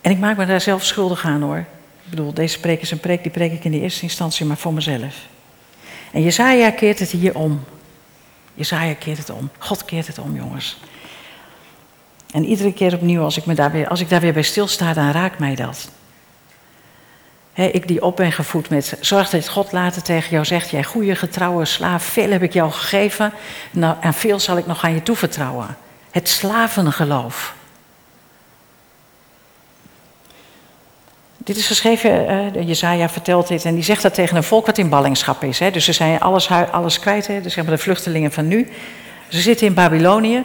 En 0.00 0.10
ik 0.10 0.18
maak 0.18 0.36
me 0.36 0.46
daar 0.46 0.60
zelf 0.60 0.84
schuldig 0.84 1.24
aan 1.24 1.42
hoor. 1.42 1.58
Ik 2.04 2.10
bedoel, 2.10 2.34
deze 2.34 2.60
preek 2.60 2.80
is 2.80 2.90
een 2.90 3.00
preek, 3.00 3.22
die 3.22 3.32
preek 3.32 3.52
ik 3.52 3.64
in 3.64 3.70
de 3.70 3.80
eerste 3.80 4.02
instantie 4.02 4.46
maar 4.46 4.56
voor 4.56 4.72
mezelf. 4.72 5.16
En 6.12 6.22
Jezaja 6.22 6.70
keert 6.70 6.98
het 6.98 7.10
hier 7.10 7.34
om. 7.34 7.64
Jezaja 8.54 8.94
keert 8.94 9.18
het 9.18 9.30
om. 9.30 9.50
God 9.58 9.84
keert 9.84 10.06
het 10.06 10.18
om, 10.18 10.36
jongens. 10.36 10.80
En 12.30 12.44
iedere 12.44 12.72
keer 12.72 12.94
opnieuw, 12.94 13.22
als 13.22 13.36
ik, 13.36 13.46
me 13.46 13.54
daar, 13.54 13.72
weer, 13.72 13.88
als 13.88 14.00
ik 14.00 14.08
daar 14.08 14.20
weer 14.20 14.32
bij 14.32 14.42
stilsta, 14.42 14.92
dan 14.92 15.10
raakt 15.10 15.38
mij 15.38 15.54
dat 15.54 15.90
ik 17.68 17.88
die 17.88 18.02
op 18.02 18.16
ben 18.16 18.32
gevoed 18.32 18.70
met 18.70 18.96
zorg 19.00 19.30
dat 19.30 19.48
God 19.48 19.72
later 19.72 20.02
tegen 20.02 20.30
jou 20.30 20.44
zegt: 20.44 20.70
Jij 20.70 20.84
goede 20.84 21.14
getrouwe 21.14 21.64
slaaf, 21.64 22.02
veel 22.02 22.30
heb 22.30 22.42
ik 22.42 22.52
jou 22.52 22.70
gegeven 22.70 23.32
nou, 23.70 23.96
en 24.00 24.14
veel 24.14 24.38
zal 24.38 24.56
ik 24.56 24.66
nog 24.66 24.84
aan 24.84 24.94
je 24.94 25.02
toevertrouwen. 25.02 25.76
Het 26.10 26.28
slavengeloof. 26.28 27.54
Dit 31.36 31.56
is 31.56 31.66
geschreven, 31.66 32.64
Jezaja 32.66 33.08
vertelt 33.08 33.48
dit 33.48 33.64
en 33.64 33.74
die 33.74 33.82
zegt 33.82 34.02
dat 34.02 34.14
tegen 34.14 34.36
een 34.36 34.42
volk 34.42 34.66
wat 34.66 34.78
in 34.78 34.88
ballingschap 34.88 35.44
is. 35.44 35.58
Hè. 35.58 35.70
Dus 35.70 35.84
ze 35.84 35.92
zijn 35.92 36.20
alles, 36.20 36.50
alles 36.50 36.98
kwijt, 36.98 37.26
hè. 37.26 37.40
Dus 37.40 37.52
zeg 37.52 37.64
maar 37.64 37.74
de 37.74 37.82
vluchtelingen 37.82 38.32
van 38.32 38.48
nu. 38.48 38.70
Ze 39.28 39.40
zitten 39.40 39.66
in 39.66 39.74
Babylonië, 39.74 40.44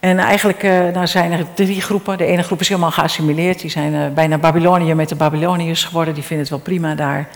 en 0.00 0.18
eigenlijk 0.18 0.62
uh, 0.62 0.88
nou 0.88 1.06
zijn 1.06 1.32
er 1.32 1.46
drie 1.54 1.80
groepen. 1.80 2.18
De 2.18 2.24
ene 2.24 2.42
groep 2.42 2.60
is 2.60 2.68
helemaal 2.68 2.90
geassimileerd. 2.90 3.60
Die 3.60 3.70
zijn 3.70 3.92
uh, 3.92 4.08
bijna 4.08 4.38
Babylonië 4.38 4.94
met 4.94 5.08
de 5.08 5.14
Babyloniërs 5.14 5.84
geworden. 5.84 6.14
Die 6.14 6.22
vinden 6.22 6.46
het 6.46 6.54
wel 6.54 6.64
prima 6.64 6.94
daar. 6.94 7.18
Er 7.18 7.28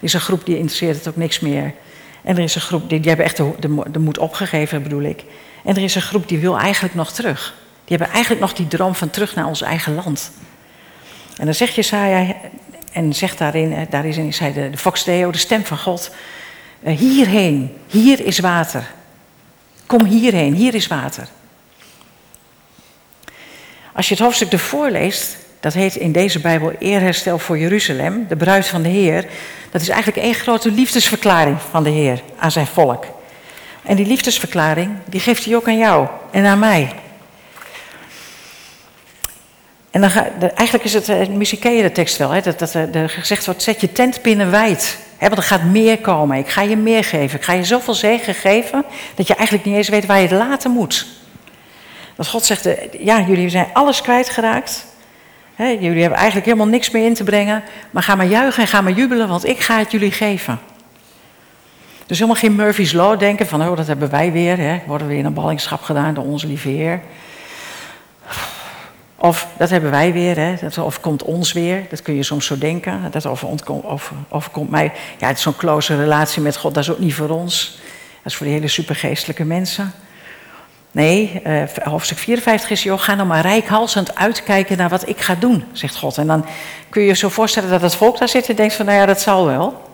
is 0.00 0.12
een 0.12 0.20
groep 0.20 0.44
die 0.44 0.56
interesseert 0.56 0.96
het 0.96 1.08
ook 1.08 1.16
niks 1.16 1.40
meer. 1.40 1.72
En 2.22 2.36
er 2.36 2.42
is 2.42 2.54
een 2.54 2.60
groep 2.60 2.88
die, 2.88 3.00
die 3.00 3.08
hebben 3.08 3.26
echt 3.26 3.36
de, 3.36 3.52
de, 3.90 3.98
moed 3.98 4.18
opgegeven, 4.18 4.82
bedoel 4.82 5.02
ik. 5.02 5.24
En 5.64 5.76
er 5.76 5.82
is 5.82 5.94
een 5.94 6.02
groep 6.02 6.28
die 6.28 6.38
wil 6.38 6.58
eigenlijk 6.58 6.94
nog 6.94 7.12
terug. 7.12 7.54
Die 7.84 7.96
hebben 7.96 8.14
eigenlijk 8.14 8.40
nog 8.42 8.52
die 8.52 8.68
droom 8.68 8.94
van 8.94 9.10
terug 9.10 9.34
naar 9.34 9.46
ons 9.46 9.62
eigen 9.62 9.94
land. 9.94 10.32
En 11.36 11.44
dan 11.44 11.54
zegt 11.54 11.74
Jesaja, 11.74 12.34
en 12.92 13.14
zegt 13.14 13.38
daarin, 13.38 13.72
eh, 13.72 13.82
daar 13.90 14.06
is 14.06 14.16
in 14.16 14.52
de, 14.54 14.70
de 14.70 14.76
Fox 14.76 15.04
Deo, 15.04 15.30
de 15.30 15.38
stem 15.38 15.64
van 15.64 15.78
God. 15.78 16.14
hierheen, 16.84 17.76
hier 17.86 18.26
is 18.26 18.38
water. 18.38 18.90
Kom 19.86 20.04
hierheen, 20.04 20.54
hier 20.54 20.74
is 20.74 20.86
water. 20.86 21.28
Als 24.00 24.08
je 24.08 24.14
het 24.14 24.24
hoofdstuk 24.24 24.52
ervoor 24.52 24.90
leest, 24.90 25.36
dat 25.60 25.74
heet 25.74 25.96
in 25.96 26.12
deze 26.12 26.40
Bijbel 26.40 26.72
Eerherstel 26.78 27.38
voor 27.38 27.58
Jeruzalem, 27.58 28.26
de 28.28 28.36
bruid 28.36 28.66
van 28.66 28.82
de 28.82 28.88
Heer. 28.88 29.24
Dat 29.70 29.80
is 29.80 29.88
eigenlijk 29.88 30.22
één 30.22 30.34
grote 30.34 30.70
liefdesverklaring 30.70 31.56
van 31.70 31.82
de 31.82 31.90
Heer 31.90 32.22
aan 32.38 32.50
zijn 32.50 32.66
volk. 32.66 33.04
En 33.82 33.96
die 33.96 34.06
liefdesverklaring, 34.06 34.90
die 35.04 35.20
geeft 35.20 35.44
hij 35.44 35.56
ook 35.56 35.68
aan 35.68 35.78
jou 35.78 36.06
en 36.30 36.44
aan 36.44 36.58
mij. 36.58 36.94
En 39.90 40.00
dan 40.00 40.10
ga, 40.10 40.28
eigenlijk 40.54 40.84
is 40.84 40.92
het, 40.92 41.08
eh, 41.08 41.76
je 41.76 41.82
de 41.82 41.92
tekst 41.92 42.16
wel, 42.16 42.30
hè, 42.30 42.40
dat, 42.40 42.58
dat 42.58 42.74
er 42.74 43.08
gezegd 43.08 43.46
wordt, 43.46 43.62
zet 43.62 43.80
je 43.80 43.92
tentpinnen 43.92 44.50
wijd. 44.50 44.98
Want 45.18 45.36
er 45.36 45.42
gaat 45.42 45.64
meer 45.64 45.98
komen, 45.98 46.38
ik 46.38 46.48
ga 46.48 46.62
je 46.62 46.76
meer 46.76 47.04
geven. 47.04 47.38
Ik 47.38 47.44
ga 47.44 47.52
je 47.52 47.64
zoveel 47.64 47.94
zegen 47.94 48.34
geven, 48.34 48.84
dat 49.14 49.26
je 49.26 49.34
eigenlijk 49.34 49.66
niet 49.66 49.76
eens 49.76 49.88
weet 49.88 50.06
waar 50.06 50.20
je 50.20 50.28
het 50.28 50.38
laten 50.38 50.70
moet. 50.70 51.06
Dat 52.16 52.28
God 52.28 52.44
zegt, 52.44 52.66
eh, 52.66 53.04
ja, 53.04 53.20
jullie 53.20 53.48
zijn 53.48 53.66
alles 53.72 54.00
kwijtgeraakt. 54.00 54.86
He, 55.54 55.66
jullie 55.66 56.00
hebben 56.00 56.18
eigenlijk 56.18 56.46
helemaal 56.46 56.68
niks 56.68 56.90
meer 56.90 57.04
in 57.04 57.14
te 57.14 57.24
brengen. 57.24 57.62
Maar 57.90 58.02
ga 58.02 58.14
maar 58.14 58.26
juichen 58.26 58.62
en 58.62 58.68
ga 58.68 58.80
maar 58.80 58.92
jubelen, 58.92 59.28
want 59.28 59.46
ik 59.46 59.60
ga 59.60 59.78
het 59.78 59.90
jullie 59.90 60.12
geven. 60.12 60.58
Dus 62.06 62.18
helemaal 62.18 62.40
geen 62.40 62.54
Murphy's 62.54 62.92
Law 62.92 63.18
denken 63.18 63.46
van, 63.46 63.68
oh, 63.68 63.76
dat 63.76 63.86
hebben 63.86 64.10
wij 64.10 64.32
weer. 64.32 64.58
Hè. 64.58 64.80
Worden 64.86 65.06
we 65.06 65.16
in 65.16 65.24
een 65.24 65.34
ballingschap 65.34 65.82
gedaan 65.82 66.14
door 66.14 66.24
onze 66.24 66.46
lieve. 66.46 67.00
Of 69.16 69.46
dat 69.56 69.70
hebben 69.70 69.90
wij 69.90 70.12
weer, 70.12 70.36
hè. 70.36 70.54
Dat, 70.60 70.78
of 70.78 71.00
komt 71.00 71.22
ons 71.22 71.52
weer. 71.52 71.82
Dat 71.90 72.02
kun 72.02 72.14
je 72.14 72.22
soms 72.22 72.46
zo 72.46 72.58
denken. 72.58 73.10
Dat 73.10 73.26
of, 73.26 73.44
of, 73.44 74.12
of 74.28 74.50
komt 74.50 74.70
mij. 74.70 74.92
Ja, 75.18 75.34
zo'n 75.34 75.56
close 75.56 75.96
relatie 75.96 76.42
met 76.42 76.56
God, 76.56 76.74
dat 76.74 76.82
is 76.82 76.90
ook 76.90 76.98
niet 76.98 77.14
voor 77.14 77.28
ons. 77.28 77.78
Dat 78.22 78.32
is 78.32 78.36
voor 78.36 78.46
die 78.46 78.54
hele 78.54 78.68
supergeestelijke 78.68 79.44
mensen. 79.44 79.92
Nee, 80.92 81.42
uh, 81.46 81.62
hoofdstuk 81.82 82.18
54 82.18 82.70
is, 82.70 82.82
joh, 82.82 83.00
ga 83.00 83.14
nou 83.14 83.28
maar 83.28 83.42
rijkhalsend 83.42 84.14
uitkijken 84.14 84.76
naar 84.76 84.88
wat 84.88 85.08
ik 85.08 85.20
ga 85.20 85.34
doen, 85.34 85.64
zegt 85.72 85.96
God. 85.96 86.18
En 86.18 86.26
dan 86.26 86.46
kun 86.88 87.02
je 87.02 87.08
je 87.08 87.14
zo 87.14 87.28
voorstellen 87.28 87.70
dat 87.70 87.82
het 87.82 87.94
volk 87.94 88.18
daar 88.18 88.28
zit 88.28 88.48
en 88.48 88.56
denkt 88.56 88.74
van, 88.74 88.86
nou 88.86 88.98
ja, 88.98 89.06
dat 89.06 89.20
zal 89.20 89.46
wel. 89.46 89.88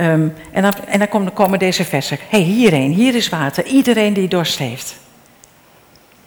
Um, 0.00 0.34
en 0.52 0.62
dan, 0.62 0.74
en 0.86 0.98
dan 0.98 1.32
komen, 1.32 1.58
deze 1.58 1.84
versen. 1.84 2.18
Hey, 2.28 2.40
hierheen, 2.40 2.92
hier 2.92 3.14
is 3.14 3.28
water. 3.28 3.64
Iedereen 3.64 4.12
die 4.12 4.28
dorst 4.28 4.58
heeft. 4.58 4.94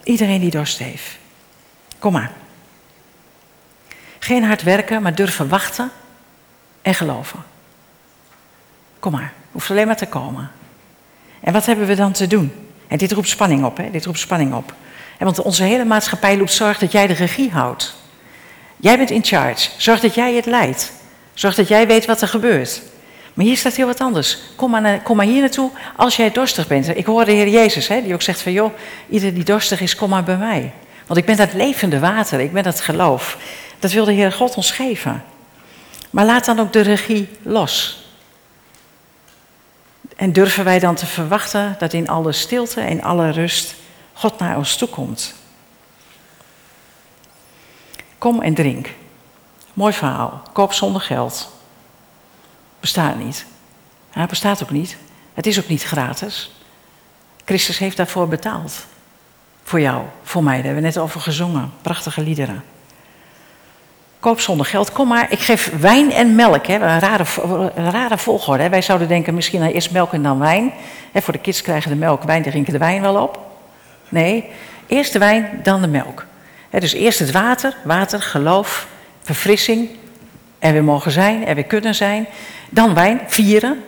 Iedereen 0.04 0.40
die 0.40 0.52
dorst 0.52 0.78
heeft. 0.78 1.18
Kom 2.00 2.14
maar. 2.14 2.32
Geen 4.20 4.44
hard 4.44 4.64
werken, 4.64 5.02
maar 5.02 5.16
durven 5.16 5.50
wachten 5.50 5.92
en 6.82 6.94
geloven. 6.94 7.44
Kom 9.00 9.12
maar, 9.12 9.34
hoeft 9.52 9.70
alleen 9.70 9.88
maar 9.88 9.98
te 9.98 10.08
komen. 10.08 10.52
En 11.40 11.54
wat 11.54 11.66
hebben 11.66 11.88
we 11.88 11.96
dan 11.96 12.12
te 12.12 12.28
doen? 12.28 12.71
En 12.92 12.98
dit 12.98 13.12
roept 13.12 13.28
spanning 13.28 13.64
op, 13.64 13.78
hè? 13.78 13.92
Dit 13.92 14.06
roept 14.06 14.20
spanning 14.20 14.54
op. 14.54 14.74
Want 15.20 15.42
onze 15.42 15.64
hele 15.64 15.86
maatschappij 15.86 16.38
loopt 16.38 16.52
zorg 16.52 16.78
dat 16.78 16.92
jij 16.92 17.08
de 17.08 17.14
regie 17.14 17.52
houdt. 17.52 17.96
Jij 18.78 18.98
bent 18.98 19.10
in 19.10 19.24
charge. 19.24 19.70
Zorg 19.78 20.00
dat 20.00 20.14
jij 20.14 20.34
het 20.34 20.46
leidt. 20.46 20.92
Zorg 21.34 21.56
dat 21.56 21.68
jij 21.68 21.88
weet 21.88 22.06
wat 22.06 22.22
er 22.22 22.28
gebeurt. 22.28 22.82
Maar 23.34 23.46
hier 23.46 23.58
staat 23.58 23.76
heel 23.76 23.86
wat 23.86 24.00
anders. 24.00 24.38
Kom 24.56 24.72
maar, 24.72 25.02
kom 25.02 25.18
maar 25.18 25.26
hier 25.26 25.42
naartoe 25.42 25.70
als 25.96 26.16
jij 26.16 26.32
dorstig 26.32 26.68
bent. 26.68 26.98
Ik 26.98 27.06
hoor 27.06 27.26
de 27.26 27.32
Heer 27.32 27.48
Jezus, 27.48 27.88
hè, 27.88 28.02
die 28.02 28.14
ook 28.14 28.22
zegt 28.22 28.42
van 28.42 28.52
joh, 28.52 28.74
ieder 29.10 29.34
die 29.34 29.44
dorstig 29.44 29.82
is, 29.82 29.96
kom 29.96 30.10
maar 30.10 30.24
bij 30.24 30.38
mij. 30.38 30.72
Want 31.08 31.20
ik 31.20 31.26
ben 31.26 31.38
dat 31.38 31.54
levende 31.54 32.00
water, 32.00 32.40
ik 32.40 32.54
ben 32.54 32.64
dat 32.64 32.82
geloof. 32.82 33.38
Dat 33.80 33.92
wil 33.92 34.06
de 34.06 34.14
Heer 34.14 34.32
God 34.32 34.56
ons 34.56 34.72
geven. 34.72 35.24
Maar 36.10 36.26
laat 36.26 36.46
dan 36.46 36.60
ook 36.60 36.74
de 36.74 36.82
regie 36.82 37.30
los. 37.42 38.01
En 40.22 40.32
durven 40.32 40.64
wij 40.64 40.80
dan 40.80 40.96
te 40.96 41.06
verwachten 41.06 41.76
dat 41.80 41.94
in 41.94 42.08
alle 42.08 42.32
stilte 42.32 42.82
en 42.82 43.02
alle 43.02 43.30
rust 43.30 43.76
God 44.14 44.40
naar 44.40 44.58
ons 44.58 44.76
toe 44.78 44.88
komt? 44.88 45.34
Kom 48.18 48.42
en 48.42 48.54
drink. 48.54 48.90
Mooi 49.74 49.94
verhaal. 49.94 50.42
Koop 50.54 50.74
zonder 50.74 51.02
geld. 51.02 51.52
Bestaat 52.80 53.18
niet. 53.18 53.46
Ja, 54.14 54.26
bestaat 54.26 54.64
ook 54.64 54.72
niet. 54.72 54.98
Het 55.34 55.46
is 55.46 55.60
ook 55.60 55.68
niet 55.68 55.84
gratis. 55.84 56.52
Christus 57.46 57.78
heeft 57.78 57.98
daarvoor 57.98 58.28
betaald. 58.28 58.86
Voor 59.64 59.80
jou, 59.80 60.06
voor 60.24 60.44
mij. 60.44 60.56
Daar 60.56 60.66
hebben 60.66 60.82
we 60.82 60.88
net 60.88 60.98
over 60.98 61.22
gezongen. 61.22 61.72
Prachtige 61.82 62.22
liederen. 62.22 62.64
Koop 64.22 64.40
zonder 64.40 64.66
geld. 64.66 64.92
Kom 64.92 65.08
maar, 65.08 65.32
ik 65.32 65.40
geef 65.40 65.72
wijn 65.80 66.12
en 66.12 66.36
melk. 66.36 66.66
Hè. 66.68 66.74
Een, 66.74 67.00
rare, 67.00 67.24
een 67.76 67.92
rare 67.92 68.18
volgorde. 68.18 68.64
Hè. 68.64 68.70
Wij 68.70 68.82
zouden 68.82 69.08
denken 69.08 69.34
misschien 69.34 69.64
eerst 69.64 69.92
melk 69.92 70.14
en 70.14 70.24
dan 70.24 70.40
wijn. 70.40 70.74
Hè, 71.12 71.22
voor 71.22 71.34
de 71.34 71.40
kids 71.40 71.62
krijgen 71.62 71.90
de 71.92 71.98
melk, 71.98 72.24
wijn, 72.24 72.44
drinken 72.44 72.74
de 72.74 72.80
wijn 72.80 73.02
wel 73.02 73.24
op. 73.24 73.40
Nee, 74.10 74.50
eerst 74.88 75.14
de 75.14 75.20
wijn, 75.20 75.60
dan 75.64 75.82
de 75.82 75.88
melk. 75.88 76.26
Hè, 76.70 76.80
dus 76.80 76.94
eerst 76.94 77.20
het 77.20 77.32
water, 77.32 77.76
water, 77.84 78.22
geloof, 78.22 78.88
verfrissing. 79.22 79.90
Er 80.60 80.74
weer 80.74 80.84
mogen 80.84 81.12
zijn, 81.12 81.48
er 81.48 81.56
weer 81.56 81.64
kunnen 81.64 81.96
zijn. 81.96 82.28
Dan 82.70 82.94
wijn, 82.94 83.22
vieren, 83.28 83.84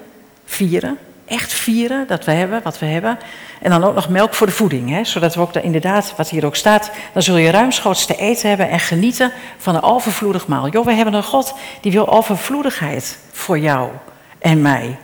vieren. 0.45 0.97
Echt 1.33 1.53
vieren 1.53 2.07
dat 2.07 2.25
we 2.25 2.31
hebben 2.31 2.63
wat 2.63 2.79
we 2.79 2.85
hebben. 2.85 3.17
En 3.61 3.69
dan 3.69 3.83
ook 3.83 3.95
nog 3.95 4.09
melk 4.09 4.33
voor 4.33 4.47
de 4.47 4.53
voeding. 4.53 4.89
Hè? 4.89 5.03
Zodat 5.03 5.35
we 5.35 5.41
ook 5.41 5.55
inderdaad, 5.55 6.13
wat 6.17 6.29
hier 6.29 6.45
ook 6.45 6.55
staat, 6.55 6.91
dan 7.13 7.21
zul 7.21 7.37
je 7.37 7.49
ruimschoots 7.49 8.05
te 8.05 8.15
eten 8.15 8.49
hebben 8.49 8.69
en 8.69 8.79
genieten 8.79 9.31
van 9.57 9.75
een 9.75 9.81
overvloedig 9.81 10.47
maal. 10.47 10.69
Joh, 10.69 10.85
we 10.85 10.93
hebben 10.93 11.13
een 11.13 11.23
God 11.23 11.53
die 11.81 11.91
wil 11.91 12.09
overvloedigheid 12.09 13.19
voor 13.31 13.59
jou 13.59 13.91
en 14.39 14.61
mij. 14.61 14.97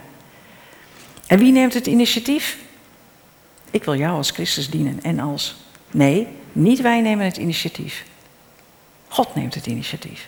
En 1.28 1.40
wie 1.40 1.52
neemt 1.52 1.74
het 1.74 1.88
initiatief? 1.88 2.58
Ik 3.72 3.84
wil 3.84 3.96
jou 3.96 4.18
als 4.18 4.32
Christus 4.32 4.70
dienen 4.70 5.00
en 5.02 5.20
als. 5.20 5.56
Nee, 5.92 6.28
niet 6.52 6.82
wij 6.82 7.02
nemen 7.02 7.26
het 7.26 7.38
initiatief. 7.38 8.04
God 9.08 9.36
neemt 9.36 9.56
het 9.56 9.66
initiatief. 9.66 10.28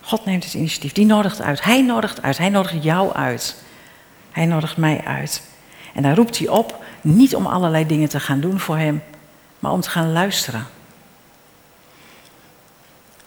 God 0.00 0.24
neemt 0.24 0.44
het 0.44 0.54
initiatief. 0.54 0.92
Die 0.92 1.06
nodigt 1.06 1.40
uit. 1.40 1.62
Hij 1.62 1.82
nodigt 1.82 2.22
uit. 2.22 2.38
Hij 2.38 2.48
nodigt 2.48 2.82
jou 2.82 3.12
uit. 3.12 3.66
Hij 4.38 4.46
nodigt 4.46 4.76
mij 4.76 5.00
uit. 5.04 5.42
En 5.94 6.02
daar 6.02 6.14
roept 6.14 6.38
hij 6.38 6.48
op, 6.48 6.84
niet 7.00 7.34
om 7.34 7.46
allerlei 7.46 7.86
dingen 7.86 8.08
te 8.08 8.20
gaan 8.20 8.40
doen 8.40 8.60
voor 8.60 8.76
hem, 8.76 9.02
maar 9.58 9.72
om 9.72 9.80
te 9.80 9.90
gaan 9.90 10.12
luisteren. 10.12 10.66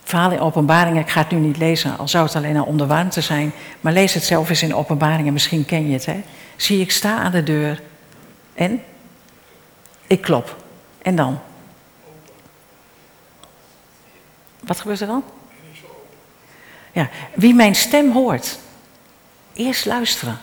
Verhaal 0.04 0.32
in 0.32 0.40
openbaringen, 0.40 1.02
ik 1.02 1.10
ga 1.10 1.22
het 1.22 1.32
nu 1.32 1.38
niet 1.38 1.58
lezen, 1.58 1.98
al 1.98 2.08
zou 2.08 2.26
het 2.26 2.36
alleen 2.36 2.58
al 2.58 2.66
om 2.66 2.78
de 2.78 2.86
warmte 2.86 3.22
zijn, 3.22 3.54
maar 3.82 3.94
lees 3.94 4.14
het 4.14 4.24
zelf 4.24 4.50
eens 4.50 4.64
in 4.64 4.76
openbaringen, 4.76 5.34
misschien 5.34 5.66
ken 5.66 5.88
je 5.88 5.94
het. 5.94 6.06
Hè? 6.06 6.24
Zie, 6.56 6.82
ik 6.82 6.92
sta 6.92 7.18
aan 7.18 7.32
de 7.32 7.44
deur 7.44 7.82
en 8.54 8.84
ik 10.08 10.22
klop. 10.22 10.64
En 11.02 11.16
dan? 11.16 11.40
Wat 14.60 14.80
gebeurt 14.80 15.02
er 15.02 15.08
dan? 15.08 15.24
Ja, 16.92 17.10
wie 17.34 17.54
mijn 17.54 17.76
stem 17.76 18.12
hoort, 18.12 18.60
eerst 19.54 19.86
luisteren. 19.86 20.40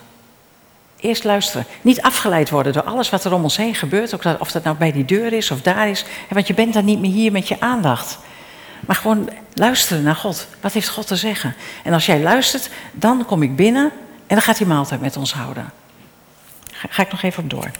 Eerst 1.00 1.24
luisteren. 1.24 1.66
Niet 1.82 2.02
afgeleid 2.02 2.50
worden 2.50 2.72
door 2.72 2.82
alles 2.82 3.10
wat 3.10 3.24
er 3.24 3.32
om 3.32 3.42
ons 3.42 3.56
heen 3.56 3.74
gebeurt. 3.74 4.14
Ook 4.14 4.40
of 4.40 4.50
dat 4.50 4.64
nou 4.64 4.76
bij 4.76 4.92
die 4.92 5.04
deur 5.04 5.32
is 5.32 5.50
of 5.50 5.62
daar 5.62 5.88
is. 5.88 6.04
Want 6.28 6.46
je 6.46 6.54
bent 6.54 6.74
dan 6.74 6.84
niet 6.84 7.00
meer 7.00 7.10
hier 7.10 7.32
met 7.32 7.48
je 7.48 7.60
aandacht. 7.60 8.18
Maar 8.80 8.96
gewoon 8.96 9.30
luisteren 9.54 10.02
naar 10.02 10.16
God. 10.16 10.46
Wat 10.60 10.72
heeft 10.72 10.88
God 10.88 11.06
te 11.06 11.16
zeggen? 11.16 11.54
En 11.84 11.92
als 11.92 12.06
jij 12.06 12.20
luistert, 12.20 12.70
dan 12.92 13.24
kom 13.24 13.42
ik 13.42 13.56
binnen 13.56 13.84
en 14.26 14.34
dan 14.34 14.42
gaat 14.42 14.58
hij 14.58 14.66
maaltijd 14.66 15.00
met 15.00 15.16
ons 15.16 15.32
houden. 15.32 15.70
Ga, 16.72 16.88
ga 16.90 17.02
ik 17.02 17.10
nog 17.10 17.22
even 17.22 17.42
op 17.42 17.50
door. 17.50 17.70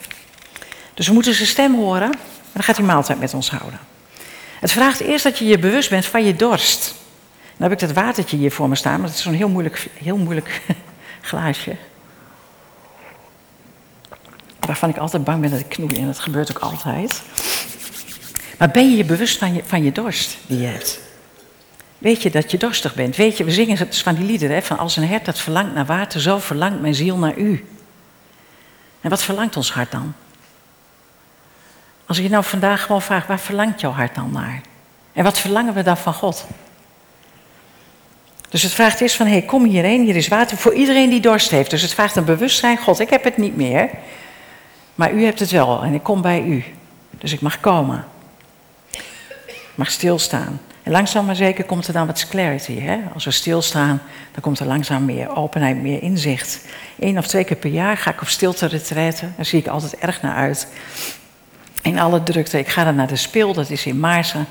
Dus 0.94 1.06
we 1.06 1.12
moeten 1.12 1.34
zijn 1.34 1.48
stem 1.48 1.74
horen 1.74 2.12
en 2.12 2.18
dan 2.52 2.62
gaat 2.62 2.76
hij 2.76 2.86
maaltijd 2.86 3.20
met 3.20 3.34
ons 3.34 3.50
houden. 3.50 3.78
Het 4.60 4.72
vraagt 4.72 5.00
eerst 5.00 5.24
dat 5.24 5.38
je 5.38 5.44
je 5.44 5.58
bewust 5.58 5.90
bent 5.90 6.06
van 6.06 6.24
je 6.24 6.36
dorst. 6.36 6.94
Dan 7.56 7.70
heb 7.70 7.80
ik 7.80 7.88
dat 7.88 7.96
watertje 7.96 8.36
hier 8.36 8.52
voor 8.52 8.68
me 8.68 8.74
staan, 8.74 9.00
maar 9.00 9.08
dat 9.08 9.18
is 9.18 9.22
zo'n 9.22 9.32
heel 9.32 9.48
moeilijk, 9.48 9.88
heel 9.94 10.16
moeilijk 10.16 10.60
glaasje. 11.20 11.76
Waarvan 14.68 14.88
ik 14.88 14.96
altijd 14.96 15.24
bang 15.24 15.40
ben 15.40 15.50
dat 15.50 15.60
ik 15.60 15.68
knoei 15.68 15.96
en 15.96 16.06
dat 16.06 16.18
gebeurt 16.18 16.50
ook 16.50 16.62
altijd. 16.62 17.22
Maar 18.58 18.70
ben 18.70 18.90
je 18.90 18.96
je 18.96 19.04
bewust 19.04 19.38
van 19.38 19.54
je, 19.54 19.62
van 19.66 19.82
je 19.82 19.92
dorst 19.92 20.36
die 20.46 20.60
je 20.60 20.66
hebt? 20.66 21.00
Weet 21.98 22.22
je 22.22 22.30
dat 22.30 22.50
je 22.50 22.58
dorstig 22.58 22.94
bent? 22.94 23.16
Weet 23.16 23.36
je, 23.36 23.44
we 23.44 23.50
zingen 23.50 23.78
het 23.78 23.98
van 23.98 24.14
die 24.14 24.24
liederen, 24.24 24.54
hè, 24.54 24.62
van 24.62 24.78
als 24.78 24.96
een 24.96 25.08
hert 25.08 25.24
dat 25.24 25.38
verlangt 25.38 25.74
naar 25.74 25.86
water, 25.86 26.20
zo 26.20 26.38
verlangt 26.38 26.80
mijn 26.80 26.94
ziel 26.94 27.16
naar 27.16 27.36
u. 27.36 27.66
En 29.00 29.10
wat 29.10 29.22
verlangt 29.22 29.56
ons 29.56 29.72
hart 29.72 29.90
dan? 29.90 30.14
Als 32.06 32.16
ik 32.16 32.22
je 32.22 32.30
nou 32.30 32.44
vandaag 32.44 32.82
gewoon 32.82 33.02
vraag, 33.02 33.26
waar 33.26 33.40
verlangt 33.40 33.80
jouw 33.80 33.92
hart 33.92 34.14
dan 34.14 34.30
naar? 34.32 34.60
En 35.12 35.24
wat 35.24 35.38
verlangen 35.38 35.74
we 35.74 35.82
dan 35.82 35.96
van 35.96 36.14
God? 36.14 36.46
Dus 38.48 38.62
het 38.62 38.72
vraagt 38.72 39.00
eerst 39.00 39.16
van, 39.16 39.26
hé, 39.26 39.32
hey, 39.32 39.42
kom 39.42 39.64
hierheen, 39.64 40.04
hier 40.04 40.16
is 40.16 40.28
water 40.28 40.56
voor 40.56 40.74
iedereen 40.74 41.10
die 41.10 41.20
dorst 41.20 41.50
heeft. 41.50 41.70
Dus 41.70 41.82
het 41.82 41.94
vraagt 41.94 42.16
een 42.16 42.24
bewustzijn, 42.24 42.78
God, 42.78 43.00
ik 43.00 43.10
heb 43.10 43.24
het 43.24 43.36
niet 43.36 43.56
meer, 43.56 43.90
maar 44.98 45.12
u 45.12 45.24
hebt 45.24 45.40
het 45.40 45.50
wel 45.50 45.82
en 45.82 45.94
ik 45.94 46.02
kom 46.02 46.22
bij 46.22 46.42
u. 46.42 46.64
Dus 47.10 47.32
ik 47.32 47.40
mag 47.40 47.60
komen. 47.60 48.04
Ik 49.46 49.74
mag 49.74 49.90
stilstaan. 49.90 50.60
En 50.82 50.92
langzaam 50.92 51.26
maar 51.26 51.36
zeker 51.36 51.64
komt 51.64 51.86
er 51.86 51.92
dan 51.92 52.06
wat 52.06 52.28
clarity. 52.28 52.80
Hè? 52.80 52.98
Als 53.14 53.24
we 53.24 53.30
stilstaan, 53.30 54.02
dan 54.32 54.40
komt 54.40 54.58
er 54.58 54.66
langzaam 54.66 55.04
meer 55.04 55.36
openheid, 55.36 55.82
meer 55.82 56.02
inzicht. 56.02 56.66
Eén 56.98 57.18
of 57.18 57.26
twee 57.26 57.44
keer 57.44 57.56
per 57.56 57.70
jaar 57.70 57.96
ga 57.96 58.10
ik 58.10 58.20
op 58.20 58.28
stilte 58.28 58.66
retretten. 58.66 59.34
Daar 59.36 59.44
zie 59.44 59.58
ik 59.58 59.66
altijd 59.66 59.96
erg 59.96 60.22
naar 60.22 60.34
uit. 60.34 60.68
In 61.82 61.98
alle 61.98 62.22
drukte. 62.22 62.58
Ik 62.58 62.68
ga 62.68 62.84
dan 62.84 62.94
naar 62.94 63.06
de 63.06 63.16
Speel, 63.16 63.52
dat 63.52 63.70
is 63.70 63.86
in 63.86 64.00
Maarsen. 64.00 64.46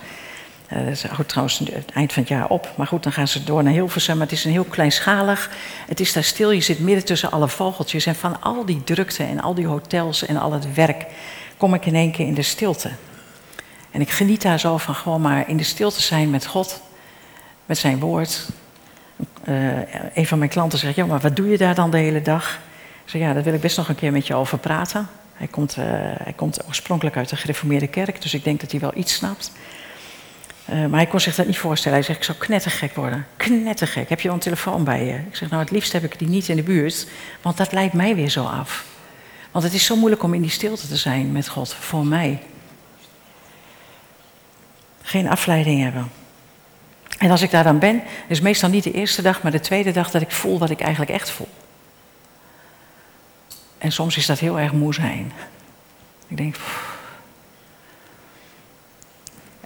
Dat 0.67 1.01
houdt 1.01 1.29
trouwens 1.29 1.59
het 1.59 1.91
eind 1.93 2.13
van 2.13 2.21
het 2.21 2.31
jaar 2.31 2.47
op. 2.47 2.73
Maar 2.75 2.87
goed, 2.87 3.03
dan 3.03 3.11
gaan 3.11 3.27
ze 3.27 3.43
door 3.43 3.63
naar 3.63 3.73
Hilversum. 3.73 4.17
Maar 4.17 4.27
het 4.27 4.35
is 4.35 4.45
een 4.45 4.51
heel 4.51 4.63
kleinschalig. 4.63 5.49
Het 5.87 5.99
is 5.99 6.13
daar 6.13 6.23
stil. 6.23 6.51
Je 6.51 6.61
zit 6.61 6.79
midden 6.79 7.05
tussen 7.05 7.31
alle 7.31 7.47
vogeltjes. 7.47 8.05
En 8.05 8.15
van 8.15 8.41
al 8.41 8.65
die 8.65 8.83
drukte 8.83 9.23
en 9.23 9.41
al 9.41 9.53
die 9.53 9.67
hotels 9.67 10.25
en 10.25 10.37
al 10.37 10.51
het 10.51 10.73
werk... 10.73 11.05
kom 11.57 11.73
ik 11.73 11.85
in 11.85 11.95
één 11.95 12.11
keer 12.11 12.25
in 12.27 12.33
de 12.33 12.41
stilte. 12.41 12.91
En 13.91 14.01
ik 14.01 14.09
geniet 14.09 14.41
daar 14.41 14.59
zo 14.59 14.77
van 14.77 14.95
gewoon 14.95 15.21
maar 15.21 15.49
in 15.49 15.57
de 15.57 15.63
stilte 15.63 16.01
zijn 16.01 16.29
met 16.29 16.45
God. 16.45 16.81
Met 17.65 17.77
zijn 17.77 17.99
woord. 17.99 18.49
Uh, 19.45 19.77
een 20.13 20.27
van 20.27 20.37
mijn 20.37 20.49
klanten 20.49 20.79
zegt, 20.79 20.95
ja, 20.95 21.05
maar 21.05 21.19
wat 21.19 21.35
doe 21.35 21.49
je 21.49 21.57
daar 21.57 21.75
dan 21.75 21.91
de 21.91 21.97
hele 21.97 22.21
dag? 22.21 22.59
Ik 23.03 23.09
zeg, 23.09 23.21
ja, 23.21 23.33
daar 23.33 23.43
wil 23.43 23.53
ik 23.53 23.61
best 23.61 23.77
nog 23.77 23.89
een 23.89 23.95
keer 23.95 24.11
met 24.11 24.27
je 24.27 24.35
over 24.35 24.57
praten. 24.57 25.07
Hij 25.33 25.47
komt, 25.47 25.77
uh, 25.77 25.85
hij 26.23 26.33
komt 26.35 26.67
oorspronkelijk 26.67 27.17
uit 27.17 27.29
de 27.29 27.35
gereformeerde 27.35 27.87
kerk, 27.87 28.21
dus 28.21 28.33
ik 28.33 28.43
denk 28.43 28.61
dat 28.61 28.71
hij 28.71 28.79
wel 28.79 28.91
iets 28.95 29.13
snapt. 29.13 29.51
Uh, 30.69 30.85
maar 30.85 30.99
hij 30.99 31.07
kon 31.07 31.19
zich 31.19 31.35
dat 31.35 31.45
niet 31.45 31.57
voorstellen. 31.57 31.97
Hij 31.97 32.07
zegt, 32.07 32.19
ik 32.19 32.25
zou 32.25 32.37
knettergek 32.37 32.95
worden. 32.95 33.27
Knettergek. 33.37 34.09
Heb 34.09 34.19
je 34.19 34.27
wel 34.27 34.35
een 34.35 34.43
telefoon 34.43 34.83
bij 34.83 35.05
je? 35.05 35.13
Ik 35.13 35.35
zeg, 35.35 35.49
nou 35.49 35.61
het 35.61 35.71
liefst 35.71 35.91
heb 35.91 36.03
ik 36.03 36.19
die 36.19 36.27
niet 36.27 36.47
in 36.47 36.55
de 36.55 36.63
buurt. 36.63 37.07
Want 37.41 37.57
dat 37.57 37.71
leidt 37.71 37.93
mij 37.93 38.15
weer 38.15 38.29
zo 38.29 38.43
af. 38.43 38.85
Want 39.51 39.63
het 39.63 39.73
is 39.73 39.85
zo 39.85 39.95
moeilijk 39.95 40.23
om 40.23 40.33
in 40.33 40.41
die 40.41 40.49
stilte 40.49 40.87
te 40.87 40.97
zijn 40.97 41.31
met 41.31 41.47
God. 41.47 41.73
Voor 41.73 42.05
mij. 42.05 42.43
Geen 45.01 45.29
afleiding 45.29 45.83
hebben. 45.83 46.11
En 47.17 47.31
als 47.31 47.41
ik 47.41 47.51
daar 47.51 47.63
dan 47.63 47.79
ben, 47.79 48.03
is 48.27 48.41
meestal 48.41 48.69
niet 48.69 48.83
de 48.83 48.91
eerste 48.91 49.21
dag, 49.21 49.41
maar 49.41 49.51
de 49.51 49.59
tweede 49.59 49.91
dag 49.91 50.11
dat 50.11 50.21
ik 50.21 50.31
voel 50.31 50.59
wat 50.59 50.69
ik 50.69 50.79
eigenlijk 50.79 51.11
echt 51.11 51.29
voel. 51.29 51.49
En 53.77 53.91
soms 53.91 54.17
is 54.17 54.25
dat 54.25 54.39
heel 54.39 54.59
erg 54.59 54.71
moe 54.71 54.93
zijn. 54.93 55.31
Ik 56.27 56.37
denk, 56.37 56.55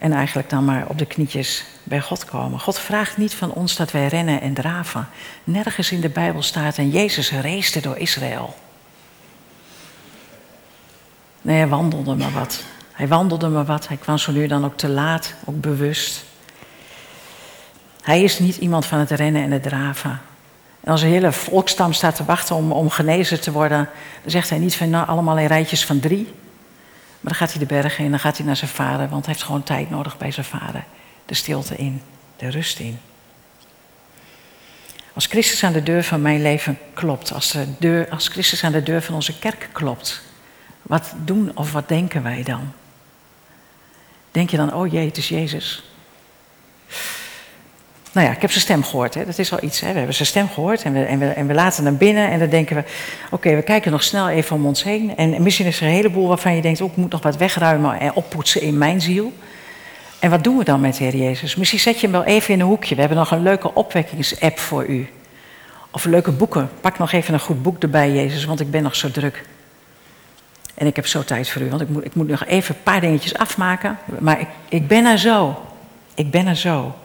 En 0.02 0.14
eigenlijk 0.14 0.50
dan 0.50 0.66
maar 0.66 0.86
op 0.88 0.98
de 0.98 1.06
knietjes 1.06 1.64
bij 1.84 2.02
God 2.02 2.26
komen. 2.26 2.60
God 2.60 2.80
vraagt 2.80 3.18
niet 3.18 3.34
van 3.34 3.52
ons 3.52 3.76
dat 3.76 3.92
wij 3.92 4.08
rennen 4.08 4.42
en 4.42 4.54
draven. 4.54 5.08
Nergens 5.44 5.92
in 5.92 6.02
de 6.02 6.10
Bijbel 6.10 6.42
staat 6.42 6.78
en 6.78 6.90
Jezus 6.90 7.32
reisde 7.32 7.82
door 7.82 7.98
Israël. 7.98 8.56
Nee, 11.42 11.58
hij 11.58 11.68
wandelde 11.68 12.16
maar 12.16 12.32
wat. 12.32 12.64
Hij 12.92 13.08
wandelde 13.08 13.48
maar 13.48 13.66
wat. 13.66 13.88
Hij 13.88 13.98
kwam 13.98 14.18
zo 14.18 14.32
nu 14.32 14.48
dan 14.48 14.66
ook 14.66 14.78
te 14.78 14.90
laat, 14.90 15.34
ook 15.46 15.62
bewust. 15.62 16.24
Hij 18.02 18.24
is 18.24 18.40
niet 18.40 18.58
iemand 18.58 18.86
van 18.86 19.00
het 19.00 19.12
rennen 19.12 19.44
en 19.44 19.52
het 19.52 19.64
draven. 19.64 20.22
En 20.80 20.92
als 20.92 21.02
een 21.02 21.10
hele 21.10 21.32
volkstam 21.32 21.94
staat 21.94 22.16
te 22.16 22.26
wachten 22.26 22.56
om, 22.56 22.72
om 22.72 22.90
genezen 22.90 23.42
te 23.42 23.52
worden, 23.52 23.90
dan 24.22 24.32
zegt 24.32 24.50
hij 24.50 24.60
niet 24.60 24.76
van 24.76 24.90
nou, 24.90 25.08
allemaal 25.08 25.38
in 25.38 25.48
rijtjes 25.48 25.86
van 25.86 26.00
drie. 26.00 26.34
Maar 27.22 27.32
dan 27.32 27.48
gaat 27.48 27.50
hij 27.50 27.60
de 27.60 27.74
bergen 27.74 28.04
in, 28.04 28.10
dan 28.10 28.20
gaat 28.20 28.38
hij 28.38 28.46
naar 28.46 28.56
zijn 28.56 28.70
vader, 28.70 29.10
want 29.10 29.26
hij 29.26 29.34
heeft 29.34 29.46
gewoon 29.46 29.64
tijd 29.64 29.90
nodig 29.90 30.18
bij 30.18 30.32
zijn 30.32 30.46
vader. 30.46 30.84
De 31.26 31.34
stilte 31.34 31.76
in, 31.76 32.02
de 32.36 32.50
rust 32.50 32.80
in. 32.80 33.00
Als 35.14 35.26
Christus 35.26 35.64
aan 35.64 35.74
de 35.74 35.84
deur 35.84 36.04
van 36.04 36.22
mijn 36.22 36.42
leven 36.42 36.78
klopt, 36.94 37.34
als, 37.34 37.52
de 37.52 37.66
deur, 37.80 38.10
als 38.10 38.28
Christus 38.28 38.64
aan 38.64 38.72
de 38.72 38.84
deur 38.84 39.02
van 39.02 39.16
onze 39.16 39.40
kerk 39.40 39.70
klopt, 39.72 40.22
wat 40.82 41.14
doen 41.18 41.52
of 41.56 41.72
wat 41.72 41.88
denken 41.88 42.24
wij 42.24 42.44
dan? 42.44 42.74
Denk 44.32 44.50
je 44.50 44.58
dan, 44.58 44.74
oh 44.74 44.92
jee, 44.92 45.06
het 45.06 45.18
is 45.18 45.30
Jezus? 45.30 45.84
Nou 48.12 48.28
ja, 48.28 48.34
ik 48.34 48.42
heb 48.42 48.52
zijn 48.52 48.64
stem 48.64 48.84
gehoord. 48.84 49.14
Hè. 49.14 49.26
Dat 49.26 49.38
is 49.38 49.52
al 49.52 49.64
iets. 49.64 49.80
Hè. 49.80 49.92
We 49.92 49.98
hebben 49.98 50.16
zijn 50.16 50.28
stem 50.28 50.50
gehoord 50.50 50.84
en 50.84 50.94
we, 50.94 51.04
en 51.04 51.36
en 51.36 51.48
we 51.48 51.54
laten 51.54 51.86
hem 51.86 51.98
binnen. 51.98 52.30
En 52.30 52.40
dan 52.40 52.50
denken 52.50 52.76
we, 52.76 52.84
oké, 53.32 53.56
we 53.56 53.62
kijken 53.62 53.92
nog 53.92 54.04
snel 54.04 54.30
even 54.30 54.56
om 54.56 54.66
ons 54.66 54.84
heen. 54.84 55.18
En 55.18 55.44
misschien 55.44 55.66
is 55.66 55.82
er 55.82 55.88
een 55.88 55.94
heleboel 55.94 56.28
waarvan 56.28 56.56
je 56.56 56.62
denkt, 56.62 56.82
oh, 56.82 56.92
ik 56.92 56.98
moet 56.98 57.12
nog 57.12 57.22
wat 57.22 57.38
wegruimen 57.38 58.00
en 58.00 58.14
oppoetsen 58.14 58.62
in 58.62 58.78
mijn 58.78 59.02
ziel. 59.02 59.34
En 60.20 60.30
wat 60.30 60.44
doen 60.44 60.58
we 60.58 60.64
dan 60.64 60.82
met 60.82 60.98
Heer 60.98 61.16
Jezus? 61.16 61.56
Misschien 61.56 61.80
zet 61.80 61.96
je 62.00 62.02
hem 62.02 62.12
wel 62.12 62.24
even 62.24 62.54
in 62.54 62.60
een 62.60 62.66
hoekje. 62.66 62.94
We 62.96 63.00
hebben 63.00 63.20
nog 63.20 63.32
een 63.32 63.44
leuke 63.44 63.74
opwekkingsapp 63.74 64.60
voor 64.60 64.86
u. 64.86 65.10
Of 65.92 66.06
leuke 66.06 66.32
boeken. 66.32 66.70
Pak 66.82 66.98
nog 66.98 67.12
even 67.12 67.34
een 67.34 67.40
goed 67.40 67.64
boek 67.64 67.82
erbij, 67.84 68.12
Jezus, 68.12 68.46
want 68.46 68.60
ik 68.60 68.72
ben 68.72 68.84
nog 68.84 68.96
zo 68.96 69.12
druk. 69.12 69.44
En 70.74 70.88
ik 70.88 70.96
heb 70.96 71.08
zo 71.08 71.24
tijd 71.24 71.50
voor 71.50 71.62
u, 71.62 71.70
want 71.70 71.82
ik 71.82 71.90
moet, 71.90 72.06
ik 72.06 72.16
moet 72.16 72.28
nog 72.28 72.46
even 72.46 72.76
een 72.76 72.84
paar 72.84 73.02
dingetjes 73.02 73.38
afmaken. 73.38 73.98
Maar 74.20 74.40
ik, 74.40 74.48
ik 74.70 74.88
ben 74.88 75.06
er 75.06 75.18
zo. 75.18 75.62
Ik 76.16 76.32
ben 76.32 76.48
er 76.48 76.56
zo. 76.56 76.96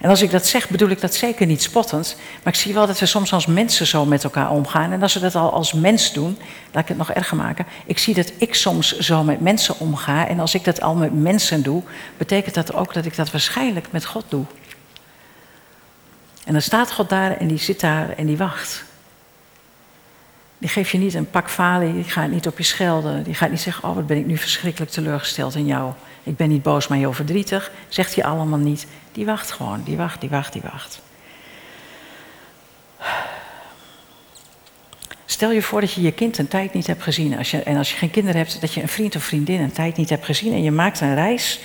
En 0.00 0.10
als 0.10 0.22
ik 0.22 0.30
dat 0.30 0.46
zeg, 0.46 0.68
bedoel 0.68 0.88
ik 0.88 1.00
dat 1.00 1.14
zeker 1.14 1.46
niet 1.46 1.62
spottend. 1.62 2.16
Maar 2.42 2.52
ik 2.52 2.58
zie 2.58 2.74
wel 2.74 2.86
dat 2.86 2.98
we 2.98 3.06
soms 3.06 3.32
als 3.32 3.46
mensen 3.46 3.86
zo 3.86 4.04
met 4.04 4.24
elkaar 4.24 4.50
omgaan. 4.50 4.92
En 4.92 5.02
als 5.02 5.14
we 5.14 5.20
dat 5.20 5.34
al 5.34 5.52
als 5.52 5.72
mens 5.72 6.12
doen, 6.12 6.38
laat 6.72 6.82
ik 6.82 6.88
het 6.88 6.96
nog 6.96 7.10
erger 7.10 7.36
maken. 7.36 7.66
Ik 7.86 7.98
zie 7.98 8.14
dat 8.14 8.32
ik 8.36 8.54
soms 8.54 8.98
zo 8.98 9.22
met 9.22 9.40
mensen 9.40 9.78
omga. 9.78 10.28
En 10.28 10.40
als 10.40 10.54
ik 10.54 10.64
dat 10.64 10.80
al 10.80 10.94
met 10.94 11.14
mensen 11.14 11.62
doe, 11.62 11.82
betekent 12.16 12.54
dat 12.54 12.74
ook 12.74 12.94
dat 12.94 13.04
ik 13.04 13.16
dat 13.16 13.30
waarschijnlijk 13.30 13.92
met 13.92 14.04
God 14.04 14.24
doe. 14.28 14.44
En 16.44 16.52
dan 16.52 16.62
staat 16.62 16.92
God 16.92 17.08
daar 17.08 17.36
en 17.36 17.46
die 17.46 17.58
zit 17.58 17.80
daar 17.80 18.10
en 18.10 18.26
die 18.26 18.36
wacht. 18.36 18.84
Die 20.58 20.68
geeft 20.68 20.90
je 20.90 20.98
niet 20.98 21.14
een 21.14 21.30
pak 21.30 21.50
falie, 21.50 21.92
die 21.92 22.04
gaat 22.04 22.30
niet 22.30 22.46
op 22.46 22.58
je 22.58 22.64
schelden. 22.64 23.22
Die 23.22 23.34
gaat 23.34 23.50
niet 23.50 23.60
zeggen, 23.60 23.88
oh 23.88 23.94
wat 23.94 24.06
ben 24.06 24.16
ik 24.16 24.26
nu 24.26 24.36
verschrikkelijk 24.36 24.90
teleurgesteld 24.90 25.54
in 25.54 25.66
jou. 25.66 25.92
Ik 26.28 26.36
ben 26.36 26.48
niet 26.48 26.62
boos, 26.62 26.88
maar 26.88 26.98
heel 26.98 27.12
verdrietig. 27.12 27.70
Zegt 27.88 28.14
hij 28.14 28.24
allemaal 28.24 28.58
niet. 28.58 28.86
Die 29.12 29.26
wacht 29.26 29.50
gewoon, 29.50 29.82
die 29.84 29.96
wacht, 29.96 30.20
die 30.20 30.30
wacht, 30.30 30.52
die 30.52 30.62
wacht. 30.62 31.00
Stel 35.24 35.50
je 35.50 35.62
voor 35.62 35.80
dat 35.80 35.92
je 35.92 36.02
je 36.02 36.12
kind 36.12 36.38
een 36.38 36.48
tijd 36.48 36.74
niet 36.74 36.86
hebt 36.86 37.02
gezien. 37.02 37.38
Als 37.38 37.50
je, 37.50 37.62
en 37.62 37.76
als 37.76 37.90
je 37.90 37.96
geen 37.96 38.10
kinderen 38.10 38.40
hebt, 38.40 38.60
dat 38.60 38.72
je 38.72 38.82
een 38.82 38.88
vriend 38.88 39.16
of 39.16 39.22
vriendin 39.22 39.60
een 39.60 39.72
tijd 39.72 39.96
niet 39.96 40.10
hebt 40.10 40.24
gezien. 40.24 40.52
En 40.52 40.62
je 40.62 40.70
maakt 40.70 41.00
een 41.00 41.14
reis 41.14 41.60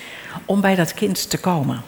om 0.46 0.62
bij 0.62 0.76
dat 0.76 0.94
kind 0.94 1.30
te 1.30 1.38
komen. 1.38 1.82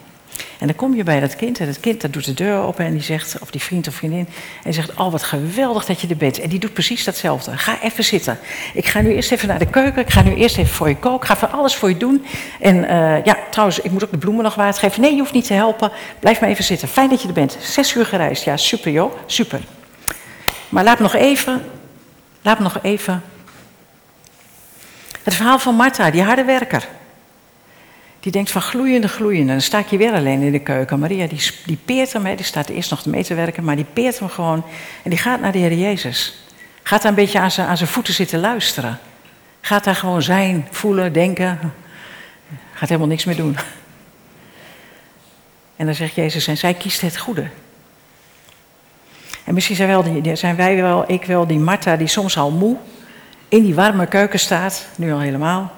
En 0.60 0.68
dan 0.68 0.76
kom 0.76 0.96
je 0.96 1.04
bij 1.04 1.20
dat 1.20 1.36
kind 1.36 1.60
en 1.60 1.68
het 1.68 1.80
kind 1.80 2.02
dat 2.02 2.14
doet 2.14 2.26
de 2.26 2.34
deur 2.34 2.58
open 2.58 2.86
en 2.86 2.92
die 2.92 3.02
zegt, 3.02 3.38
of 3.42 3.52
die 3.52 3.62
vriend 3.62 3.88
of 3.88 3.96
vriendin, 3.96 4.20
en 4.20 4.64
die 4.64 4.74
zegt, 4.74 4.94
oh 4.94 5.12
wat 5.12 5.24
geweldig 5.24 5.86
dat 5.86 6.02
je 6.02 6.08
er 6.08 6.18
bent. 6.18 6.40
En 6.40 6.50
die 6.50 6.60
doet 6.60 6.74
precies 6.74 7.04
datzelfde. 7.04 7.58
Ga 7.58 7.82
even 7.82 8.04
zitten. 8.04 8.40
Ik 8.74 8.86
ga 8.86 9.02
nu 9.02 9.14
eerst 9.14 9.32
even 9.32 9.48
naar 9.48 9.60
de 9.60 9.70
keuken, 9.70 10.02
ik 10.02 10.10
ga 10.10 10.22
nu 10.22 10.34
eerst 10.34 10.58
even 10.58 10.74
voor 10.74 10.90
je 10.90 10.98
koken, 10.98 11.22
ik 11.22 11.26
ga 11.26 11.48
van 11.48 11.52
alles 11.52 11.76
voor 11.76 11.90
je 11.90 11.98
doen. 11.98 12.26
En 12.60 12.76
uh, 12.76 13.24
ja, 13.24 13.38
trouwens, 13.50 13.80
ik 13.80 13.92
moet 13.92 14.04
ook 14.04 14.12
de 14.12 14.18
bloemen 14.18 14.44
nog 14.44 14.56
water 14.56 14.80
geven. 14.80 15.02
Nee, 15.02 15.14
je 15.14 15.20
hoeft 15.20 15.34
niet 15.34 15.48
te 15.48 15.54
helpen, 15.54 15.92
blijf 16.20 16.40
maar 16.40 16.50
even 16.50 16.64
zitten. 16.64 16.88
Fijn 16.88 17.10
dat 17.10 17.22
je 17.22 17.28
er 17.28 17.34
bent. 17.34 17.58
Zes 17.60 17.96
uur 17.96 18.06
gereisd, 18.06 18.44
ja 18.44 18.58
super 18.58 18.92
joh, 18.92 19.14
super. 19.26 19.60
Maar 20.70 20.84
laat 20.84 20.98
me 20.98 21.04
nog 21.04 21.16
even, 21.16 21.66
laat 22.42 22.58
me 22.58 22.64
nog 22.64 22.80
even. 22.82 23.24
Het 25.24 25.34
verhaal 25.34 25.60
van 25.60 25.76
Martha, 25.76 26.12
die 26.12 26.22
harde 26.22 26.44
werker. 26.44 26.88
Die 28.26 28.34
denkt 28.34 28.52
van 28.52 28.62
gloeiende, 28.62 29.08
gloeiende. 29.08 29.52
Dan 29.52 29.62
sta 29.62 29.80
ik 29.80 29.88
je 29.88 29.98
weer 29.98 30.14
alleen 30.14 30.42
in 30.42 30.52
de 30.52 30.60
keuken. 30.60 31.00
Maria 31.00 31.28
die, 31.28 31.52
die 31.66 31.78
peert 31.86 32.14
hem, 32.14 32.36
die 32.36 32.46
staat 32.46 32.70
eerst 32.70 32.90
nog 32.90 33.06
mee 33.06 33.24
te 33.24 33.34
werken, 33.34 33.64
maar 33.64 33.76
die 33.76 33.86
peert 33.94 34.20
hem 34.20 34.30
gewoon. 34.30 34.64
En 35.04 35.10
die 35.10 35.20
gaat 35.20 35.42
naar 35.42 35.52
de 35.52 35.58
Heer 35.58 35.74
Jezus. 35.74 36.36
Gaat 36.84 37.02
daar 37.02 37.12
een 37.12 37.18
beetje 37.18 37.40
aan 37.40 37.52
zijn, 37.52 37.68
aan 37.68 37.78
zijn 37.78 37.90
voeten 37.90 38.14
zitten 38.14 38.40
luisteren. 38.40 39.00
Gaat 39.62 39.84
daar 39.84 39.96
gewoon 39.96 40.22
zijn, 40.22 40.68
voelen, 40.72 41.14
denken. 41.14 41.74
Gaat 42.74 42.90
helemaal 42.90 43.10
niks 43.10 43.26
meer 43.26 43.36
doen. 43.36 43.58
En 45.76 45.86
dan 45.86 45.96
zegt 45.96 46.16
Jezus, 46.16 46.48
en 46.48 46.58
zij 46.58 46.74
kiest 46.74 47.02
het 47.02 47.18
goede. 47.18 47.48
En 49.44 49.54
misschien 49.54 49.76
zijn, 49.76 49.90
wel 49.90 50.36
zijn 50.36 50.56
wij 50.56 50.76
wel, 50.76 51.12
ik 51.12 51.26
wel, 51.26 51.48
die 51.48 51.60
Martha 51.60 51.96
die 51.96 52.08
soms 52.08 52.38
al 52.38 52.52
moe 52.52 52.78
in 53.50 53.64
die 53.64 53.76
warme 53.76 54.08
keuken 54.08 54.40
staat, 54.40 54.88
nu 54.96 55.12
al 55.12 55.20
helemaal. 55.20 55.74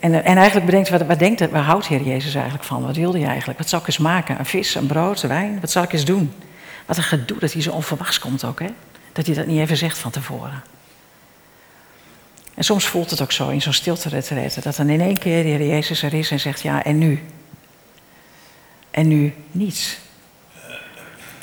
En, 0.00 0.24
en 0.24 0.36
eigenlijk 0.36 0.66
bedenkt, 0.66 0.88
wat, 0.88 1.02
wat, 1.02 1.18
denkt, 1.18 1.50
waar 1.50 1.62
houdt 1.62 1.86
Heer 1.86 2.02
Jezus 2.02 2.34
eigenlijk 2.34 2.64
van? 2.64 2.86
Wat 2.86 2.96
wilde 2.96 3.18
hij 3.18 3.28
eigenlijk? 3.28 3.58
Wat 3.58 3.68
zal 3.68 3.80
ik 3.80 3.86
eens 3.86 3.98
maken? 3.98 4.38
Een 4.38 4.46
vis, 4.46 4.74
een 4.74 4.86
brood, 4.86 5.22
een 5.22 5.28
wijn? 5.28 5.60
Wat 5.60 5.70
zal 5.70 5.82
ik 5.82 5.92
eens 5.92 6.04
doen? 6.04 6.32
Wat 6.86 6.96
een 6.96 7.02
gedoe 7.02 7.38
dat 7.38 7.52
hij 7.52 7.62
zo 7.62 7.70
onverwachts 7.70 8.18
komt 8.18 8.44
ook, 8.44 8.60
hè? 8.60 8.68
Dat 9.12 9.26
hij 9.26 9.34
dat 9.34 9.46
niet 9.46 9.60
even 9.60 9.76
zegt 9.76 9.98
van 9.98 10.10
tevoren. 10.10 10.62
En 12.54 12.64
soms 12.64 12.86
voelt 12.86 13.10
het 13.10 13.22
ook 13.22 13.32
zo 13.32 13.48
in 13.48 13.62
zo'n 13.62 13.72
stilte 13.72 14.22
dat 14.62 14.76
dan 14.76 14.88
in 14.88 15.00
één 15.00 15.18
keer 15.18 15.42
de 15.42 15.48
Heer 15.48 15.66
Jezus 15.66 16.02
er 16.02 16.14
is 16.14 16.30
en 16.30 16.40
zegt, 16.40 16.60
ja, 16.60 16.84
en 16.84 16.98
nu? 16.98 17.22
En 18.90 19.08
nu 19.08 19.34
niets. 19.50 19.98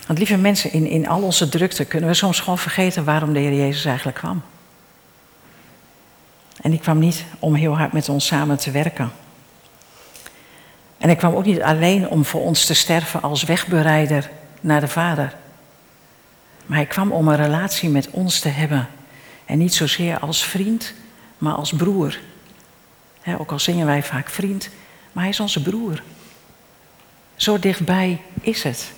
Want 0.07 0.19
lieve 0.19 0.37
mensen, 0.37 0.73
in, 0.73 0.87
in 0.87 1.07
al 1.07 1.21
onze 1.21 1.49
drukte 1.49 1.85
kunnen 1.85 2.09
we 2.09 2.15
soms 2.15 2.39
gewoon 2.39 2.57
vergeten 2.57 3.03
waarom 3.03 3.33
de 3.33 3.39
Heer 3.39 3.53
Jezus 3.53 3.85
eigenlijk 3.85 4.17
kwam. 4.17 4.41
En 6.61 6.71
die 6.71 6.79
kwam 6.79 6.99
niet 6.99 7.25
om 7.39 7.53
heel 7.53 7.77
hard 7.77 7.93
met 7.93 8.09
ons 8.09 8.25
samen 8.25 8.57
te 8.57 8.71
werken. 8.71 9.11
En 10.97 11.07
hij 11.07 11.15
kwam 11.15 11.35
ook 11.35 11.45
niet 11.45 11.61
alleen 11.61 12.09
om 12.09 12.25
voor 12.25 12.41
ons 12.41 12.65
te 12.65 12.73
sterven 12.73 13.21
als 13.21 13.43
wegbereider 13.43 14.29
naar 14.61 14.79
de 14.79 14.87
Vader. 14.87 15.35
Maar 16.65 16.77
hij 16.77 16.85
kwam 16.85 17.11
om 17.11 17.27
een 17.27 17.35
relatie 17.35 17.89
met 17.89 18.09
ons 18.09 18.39
te 18.39 18.49
hebben. 18.49 18.87
En 19.45 19.57
niet 19.57 19.73
zozeer 19.73 20.19
als 20.19 20.43
vriend, 20.43 20.93
maar 21.37 21.53
als 21.53 21.73
broer. 21.73 22.19
ook 23.37 23.51
al 23.51 23.59
zingen 23.59 23.85
wij 23.85 24.03
vaak 24.03 24.29
vriend, 24.29 24.69
maar 25.11 25.23
hij 25.23 25.31
is 25.31 25.39
onze 25.39 25.61
broer. 25.61 26.01
Zo 27.35 27.59
dichtbij 27.59 28.21
is 28.41 28.63
het. 28.63 28.91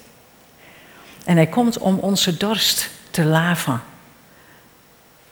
En 1.25 1.35
hij 1.35 1.47
komt 1.47 1.77
om 1.77 1.97
onze 1.97 2.37
dorst 2.37 2.89
te 3.11 3.23
laven 3.23 3.81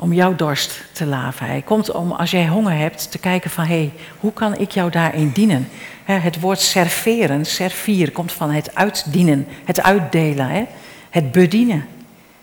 om 0.01 0.13
jouw 0.13 0.35
dorst 0.35 0.81
te 0.91 1.05
laven. 1.05 1.45
Hij 1.45 1.62
komt 1.62 1.91
om, 1.91 2.12
als 2.12 2.31
jij 2.31 2.47
honger 2.47 2.77
hebt, 2.77 3.12
te 3.12 3.17
kijken 3.17 3.49
van, 3.49 3.63
hé, 3.63 3.75
hey, 3.75 3.91
hoe 4.19 4.33
kan 4.33 4.57
ik 4.57 4.71
jou 4.71 4.91
daarin 4.91 5.31
dienen? 5.33 5.69
het 6.05 6.39
woord 6.39 6.59
serveren, 6.59 7.45
servier, 7.45 8.12
komt 8.12 8.31
van 8.31 8.51
het 8.51 8.75
uitdienen, 8.75 9.47
het 9.65 9.81
uitdelen, 9.81 10.67
het 11.09 11.31
bedienen. 11.31 11.88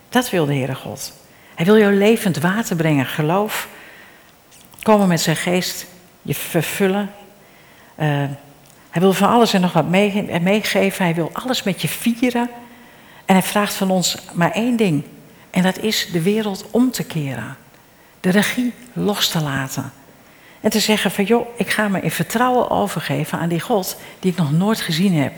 Dat 0.09 0.31
wil 0.31 0.47
de 0.47 0.55
Heere 0.55 0.75
God. 0.75 1.13
Hij 1.55 1.67
wil 1.67 1.79
jou 1.79 1.95
levend 1.95 2.39
water 2.39 2.77
brengen, 2.77 3.07
geloof. 3.07 3.69
Komen 4.83 5.09
met 5.09 5.21
zijn 5.21 5.37
geest, 5.37 5.87
je 6.23 6.35
vervullen. 6.35 7.11
Uh, 7.99 8.07
hij 8.91 9.03
wil 9.03 9.13
van 9.13 9.29
alles 9.29 9.53
en 9.53 9.61
nog 9.61 9.73
wat 9.73 9.89
meegeven. 10.43 11.05
Hij 11.05 11.15
wil 11.15 11.31
alles 11.33 11.63
met 11.63 11.83
je 11.83 11.89
vieren. 11.89 12.51
En 13.25 13.35
hij 13.35 13.43
vraagt 13.43 13.75
van 13.75 13.91
ons 13.91 14.17
maar 14.33 14.51
één 14.51 14.77
ding. 14.77 15.05
En 15.57 15.63
dat 15.63 15.79
is 15.79 16.09
de 16.13 16.23
wereld 16.23 16.65
om 16.71 16.91
te 16.91 17.05
keren. 17.05 17.57
De 18.21 18.31
regie 18.31 18.73
los 18.93 19.29
te 19.29 19.41
laten. 19.41 19.93
En 20.61 20.71
te 20.71 20.81
zeggen 20.81 21.11
van 21.11 21.25
joh, 21.25 21.49
ik 21.57 21.71
ga 21.71 21.89
me 21.89 22.01
in 22.01 22.11
vertrouwen 22.11 22.71
overgeven 22.71 23.39
aan 23.39 23.49
die 23.49 23.61
God 23.61 23.97
die 24.21 24.31
ik 24.31 24.37
nog 24.37 24.53
nooit 24.53 24.81
gezien 24.81 25.15
heb. 25.15 25.33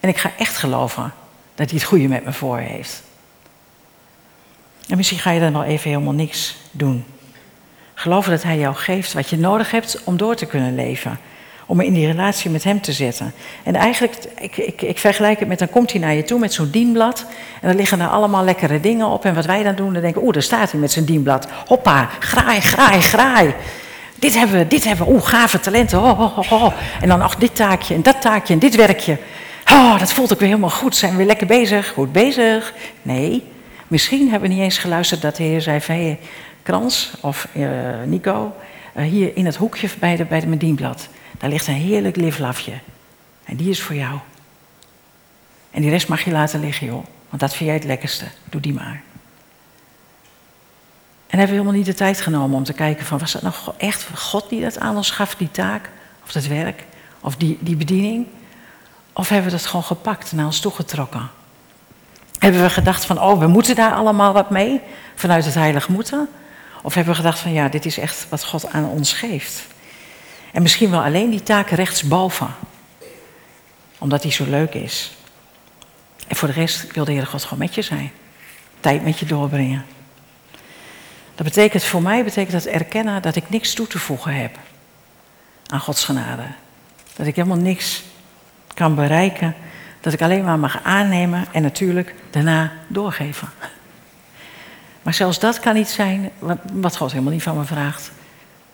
En 0.00 0.08
ik 0.08 0.16
ga 0.16 0.32
echt 0.38 0.56
geloven 0.56 1.12
dat 1.54 1.70
hij 1.70 1.78
het 1.78 1.88
goede 1.88 2.08
met 2.08 2.24
me 2.24 2.32
voor 2.32 2.58
heeft. 2.58 3.02
En 4.88 4.96
misschien 4.96 5.18
ga 5.18 5.30
je 5.30 5.40
dan 5.40 5.52
wel 5.52 5.64
even 5.64 5.90
helemaal 5.90 6.12
niks 6.12 6.56
doen. 6.70 7.04
Geloven 7.94 8.30
dat 8.30 8.42
hij 8.42 8.58
jou 8.58 8.74
geeft 8.74 9.12
wat 9.12 9.30
je 9.30 9.38
nodig 9.38 9.70
hebt 9.70 10.04
om 10.04 10.16
door 10.16 10.36
te 10.36 10.46
kunnen 10.46 10.74
leven 10.74 11.18
om 11.66 11.76
me 11.76 11.86
in 11.86 11.92
die 11.92 12.06
relatie 12.06 12.50
met 12.50 12.64
hem 12.64 12.80
te 12.80 12.92
zetten. 12.92 13.32
En 13.62 13.74
eigenlijk, 13.74 14.14
ik, 14.40 14.56
ik, 14.56 14.82
ik 14.82 14.98
vergelijk 14.98 15.38
het 15.38 15.48
met, 15.48 15.58
dan 15.58 15.68
komt 15.68 15.90
hij 15.90 16.00
naar 16.00 16.14
je 16.14 16.22
toe 16.22 16.38
met 16.38 16.52
zo'n 16.52 16.70
dienblad. 16.70 17.26
En 17.60 17.68
dan 17.68 17.76
liggen 17.76 18.00
er 18.00 18.08
allemaal 18.08 18.44
lekkere 18.44 18.80
dingen 18.80 19.06
op. 19.06 19.24
En 19.24 19.34
wat 19.34 19.44
wij 19.44 19.62
dan 19.62 19.74
doen, 19.74 19.92
dan 19.92 20.02
denken 20.02 20.22
oeh, 20.22 20.32
daar 20.32 20.42
staat 20.42 20.70
hij 20.70 20.80
met 20.80 20.92
zijn 20.92 21.04
dienblad. 21.04 21.48
Hoppa, 21.66 22.08
graai, 22.18 22.60
graai, 22.60 23.00
graai. 23.00 23.54
dit 24.14 24.38
hebben 24.38 24.58
we, 24.58 24.66
dit 24.66 24.84
hebben 24.84 25.06
we. 25.06 25.12
Oeh, 25.12 25.26
gave 25.26 25.60
talenten. 25.60 26.02
Oh, 26.02 26.38
oh, 26.38 26.52
oh. 26.52 26.72
En 27.00 27.08
dan, 27.08 27.22
ach, 27.22 27.36
dit 27.36 27.56
taakje 27.56 27.94
en 27.94 28.02
dat 28.02 28.20
taakje 28.20 28.52
en 28.52 28.58
dit 28.58 28.74
werkje. 28.74 29.18
Oh, 29.72 29.98
dat 29.98 30.12
voelt 30.12 30.32
ook 30.32 30.38
weer 30.38 30.48
helemaal 30.48 30.70
goed. 30.70 30.96
Zijn 30.96 31.10
we 31.10 31.16
weer 31.16 31.26
lekker 31.26 31.46
bezig? 31.46 31.88
Goed 31.88 32.12
bezig? 32.12 32.74
Nee. 33.02 33.42
Misschien 33.88 34.30
hebben 34.30 34.48
we 34.48 34.54
niet 34.54 34.64
eens 34.64 34.78
geluisterd 34.78 35.22
dat 35.22 35.36
de 35.36 35.42
Heer 35.42 35.60
zei 35.60 35.80
van... 35.80 35.94
Hey, 35.94 36.18
Krans 36.62 37.12
of 37.20 37.48
uh, 37.52 37.68
Nico, 38.04 38.54
uh, 38.96 39.04
hier 39.04 39.30
in 39.34 39.46
het 39.46 39.56
hoekje 39.56 39.88
bij 39.98 40.16
de, 40.16 40.24
bij 40.24 40.40
de 40.40 40.46
Medienblad. 40.46 41.08
Daar 41.38 41.50
ligt 41.50 41.66
een 41.66 41.74
heerlijk 41.74 42.16
livlafje. 42.16 42.78
En 43.44 43.56
die 43.56 43.70
is 43.70 43.82
voor 43.82 43.94
jou. 43.94 44.18
En 45.70 45.80
die 45.80 45.90
rest 45.90 46.08
mag 46.08 46.24
je 46.24 46.30
laten 46.30 46.60
liggen, 46.60 46.86
joh. 46.86 47.04
Want 47.28 47.40
dat 47.40 47.54
vind 47.54 47.68
jij 47.68 47.78
het 47.78 47.84
lekkerste. 47.84 48.24
Doe 48.44 48.60
die 48.60 48.72
maar. 48.72 49.02
En 51.26 51.38
hebben 51.38 51.56
we 51.56 51.62
helemaal 51.62 51.72
niet 51.72 51.86
de 51.86 51.94
tijd 51.94 52.20
genomen 52.20 52.56
om 52.56 52.64
te 52.64 52.72
kijken 52.72 53.06
van... 53.06 53.18
was 53.18 53.32
dat 53.32 53.42
nou 53.42 53.54
echt 53.76 54.08
God 54.14 54.48
die 54.48 54.60
dat 54.60 54.78
aan 54.78 54.96
ons 54.96 55.10
gaf, 55.10 55.34
die 55.34 55.50
taak? 55.50 55.90
Of 56.24 56.32
dat 56.32 56.46
werk? 56.46 56.84
Of 57.20 57.36
die, 57.36 57.58
die 57.60 57.76
bediening? 57.76 58.26
Of 59.12 59.28
hebben 59.28 59.50
we 59.50 59.56
dat 59.56 59.66
gewoon 59.66 59.84
gepakt, 59.84 60.32
naar 60.32 60.46
ons 60.46 60.60
toegetrokken? 60.60 61.30
Hebben 62.38 62.62
we 62.62 62.70
gedacht 62.70 63.04
van, 63.04 63.22
oh, 63.22 63.38
we 63.38 63.46
moeten 63.46 63.74
daar 63.74 63.92
allemaal 63.92 64.32
wat 64.32 64.50
mee? 64.50 64.80
Vanuit 65.14 65.44
het 65.44 65.54
heilig 65.54 65.88
moeten? 65.88 66.28
Of 66.82 66.94
hebben 66.94 67.12
we 67.12 67.18
gedacht 67.18 67.38
van, 67.38 67.52
ja, 67.52 67.68
dit 67.68 67.84
is 67.84 67.98
echt 67.98 68.26
wat 68.28 68.44
God 68.44 68.72
aan 68.72 68.88
ons 68.88 69.12
geeft? 69.12 69.66
En 70.56 70.62
misschien 70.62 70.90
wel 70.90 71.02
alleen 71.02 71.30
die 71.30 71.42
taak 71.42 71.70
rechtsboven. 71.70 72.54
Omdat 73.98 74.22
die 74.22 74.32
zo 74.32 74.44
leuk 74.44 74.74
is. 74.74 75.16
En 76.26 76.36
voor 76.36 76.48
de 76.48 76.54
rest 76.54 76.92
wil 76.92 77.04
de 77.04 77.12
Heer 77.12 77.26
God 77.26 77.42
gewoon 77.42 77.58
met 77.58 77.74
je 77.74 77.82
zijn. 77.82 78.10
Tijd 78.80 79.04
met 79.04 79.18
je 79.18 79.26
doorbrengen. 79.26 79.84
Dat 81.34 81.46
betekent 81.46 81.84
voor 81.84 82.02
mij 82.02 82.24
betekent 82.24 82.52
dat 82.52 82.72
erkennen 82.72 83.22
dat 83.22 83.36
ik 83.36 83.50
niks 83.50 83.74
toe 83.74 83.86
te 83.86 83.98
voegen 83.98 84.34
heb 84.34 84.58
aan 85.66 85.80
Gods 85.80 86.04
genade. 86.04 86.46
Dat 87.16 87.26
ik 87.26 87.36
helemaal 87.36 87.56
niks 87.56 88.02
kan 88.74 88.94
bereiken. 88.94 89.54
Dat 90.00 90.12
ik 90.12 90.22
alleen 90.22 90.44
maar 90.44 90.58
mag 90.58 90.82
aannemen 90.82 91.46
en 91.52 91.62
natuurlijk 91.62 92.14
daarna 92.30 92.72
doorgeven. 92.86 93.48
Maar 95.02 95.14
zelfs 95.14 95.38
dat 95.38 95.60
kan 95.60 95.74
niet 95.74 95.88
zijn 95.88 96.30
wat 96.72 96.96
God 96.96 97.10
helemaal 97.10 97.32
niet 97.32 97.42
van 97.42 97.56
me 97.56 97.64
vraagt. 97.64 98.10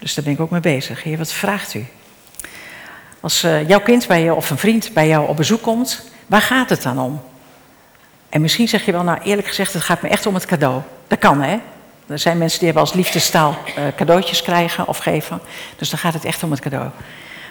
Dus 0.02 0.14
daar 0.14 0.24
ben 0.24 0.32
ik 0.32 0.40
ook 0.40 0.50
mee 0.50 0.60
bezig. 0.60 1.02
Heer, 1.02 1.18
wat 1.18 1.32
vraagt 1.32 1.74
u? 1.74 1.86
Als 3.20 3.44
uh, 3.44 3.68
jouw 3.68 3.80
kind 3.80 4.06
bij 4.06 4.22
je 4.22 4.34
of 4.34 4.50
een 4.50 4.58
vriend 4.58 4.90
bij 4.92 5.08
jou 5.08 5.28
op 5.28 5.36
bezoek 5.36 5.62
komt, 5.62 6.10
waar 6.26 6.42
gaat 6.42 6.70
het 6.70 6.82
dan 6.82 6.98
om? 6.98 7.22
En 8.28 8.40
misschien 8.40 8.68
zeg 8.68 8.84
je 8.84 8.92
wel, 8.92 9.02
nou 9.02 9.18
eerlijk 9.22 9.48
gezegd, 9.48 9.72
het 9.72 9.82
gaat 9.82 10.02
me 10.02 10.08
echt 10.08 10.26
om 10.26 10.34
het 10.34 10.44
cadeau. 10.44 10.80
Dat 11.06 11.18
kan 11.18 11.42
hè. 11.42 11.58
Er 12.06 12.18
zijn 12.18 12.38
mensen 12.38 12.58
die 12.58 12.68
hebben 12.68 12.86
als 12.86 12.94
liefdestaal 12.94 13.58
uh, 13.66 13.84
cadeautjes 13.96 14.42
krijgen 14.42 14.88
of 14.88 14.98
geven. 14.98 15.40
Dus 15.76 15.90
dan 15.90 15.98
gaat 15.98 16.14
het 16.14 16.24
echt 16.24 16.42
om 16.42 16.50
het 16.50 16.60
cadeau. 16.60 16.90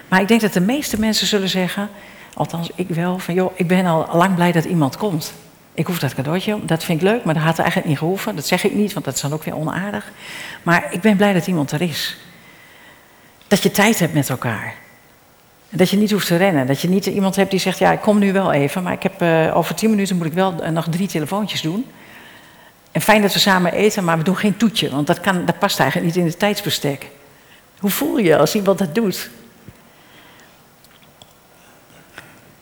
Maar 0.08 0.20
ik 0.20 0.28
denk 0.28 0.40
dat 0.40 0.52
de 0.52 0.60
meeste 0.60 1.00
mensen 1.00 1.26
zullen 1.26 1.48
zeggen, 1.48 1.88
althans 2.34 2.70
ik 2.74 2.88
wel, 2.88 3.18
van 3.18 3.34
joh, 3.34 3.52
ik 3.54 3.66
ben 3.66 3.86
al 3.86 4.08
lang 4.12 4.34
blij 4.34 4.52
dat 4.52 4.64
iemand 4.64 4.96
komt. 4.96 5.32
Ik 5.74 5.86
hoef 5.86 5.98
dat 5.98 6.14
cadeautje, 6.14 6.64
dat 6.64 6.84
vind 6.84 7.02
ik 7.02 7.08
leuk, 7.08 7.24
maar 7.24 7.34
dat 7.34 7.42
had 7.42 7.58
eigenlijk 7.58 7.88
niet 7.88 7.98
gehoeven. 7.98 8.36
Dat 8.36 8.46
zeg 8.46 8.64
ik 8.64 8.74
niet, 8.74 8.92
want 8.92 9.04
dat 9.04 9.14
is 9.14 9.20
dan 9.20 9.32
ook 9.32 9.44
weer 9.44 9.56
onaardig. 9.56 10.12
Maar 10.62 10.86
ik 10.90 11.00
ben 11.00 11.16
blij 11.16 11.32
dat 11.32 11.46
iemand 11.46 11.70
er 11.70 11.80
is. 11.80 12.16
Dat 13.52 13.62
je 13.62 13.70
tijd 13.70 13.98
hebt 13.98 14.14
met 14.14 14.30
elkaar. 14.30 14.74
Dat 15.70 15.90
je 15.90 15.96
niet 15.96 16.10
hoeft 16.10 16.26
te 16.26 16.36
rennen. 16.36 16.66
Dat 16.66 16.80
je 16.80 16.88
niet 16.88 17.06
iemand 17.06 17.36
hebt 17.36 17.50
die 17.50 17.60
zegt, 17.60 17.78
ja, 17.78 17.92
ik 17.92 18.00
kom 18.00 18.18
nu 18.18 18.32
wel 18.32 18.52
even, 18.52 18.82
maar 18.82 18.92
ik 18.92 19.02
heb, 19.02 19.22
uh, 19.22 19.56
over 19.56 19.74
tien 19.74 19.90
minuten 19.90 20.16
moet 20.16 20.26
ik 20.26 20.32
wel 20.32 20.54
uh, 20.62 20.68
nog 20.68 20.88
drie 20.88 21.08
telefoontjes 21.08 21.60
doen. 21.60 21.86
En 22.92 23.00
fijn 23.00 23.22
dat 23.22 23.32
we 23.32 23.38
samen 23.38 23.72
eten, 23.72 24.04
maar 24.04 24.18
we 24.18 24.24
doen 24.24 24.36
geen 24.36 24.56
toetje, 24.56 24.90
want 24.90 25.06
dat, 25.06 25.20
kan, 25.20 25.44
past 25.58 25.78
eigenlijk 25.78 26.10
niet 26.10 26.24
in 26.24 26.30
het 26.30 26.38
tijdsbestek. 26.38 27.06
Hoe 27.78 27.90
voel 27.90 28.18
je 28.18 28.38
als 28.38 28.54
iemand 28.54 28.78
dat 28.78 28.94
doet? 28.94 29.30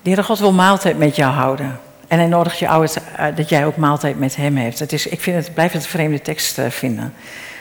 De 0.03 0.24
God 0.24 0.38
wil 0.38 0.53
maaltijd 0.53 0.98
met 0.98 1.16
jou 1.16 1.33
houden. 1.33 1.81
En 2.09 2.18
hij 2.18 2.29
nodigt 2.29 2.59
je 2.59 2.68
uit 2.68 2.96
uh, 3.18 3.26
dat 3.37 3.48
jij 3.48 3.66
ook 3.66 3.76
maaltijd 3.76 4.18
met 4.18 4.37
hem 4.37 4.57
hebt. 4.57 4.79
Het 4.79 4.92
is, 4.92 5.07
ik 5.07 5.20
vind 5.20 5.44
het, 5.44 5.55
blijf 5.55 5.72
het 5.72 5.83
een 5.83 5.88
vreemde 5.88 6.20
tekst 6.20 6.61
vinden. 6.68 7.14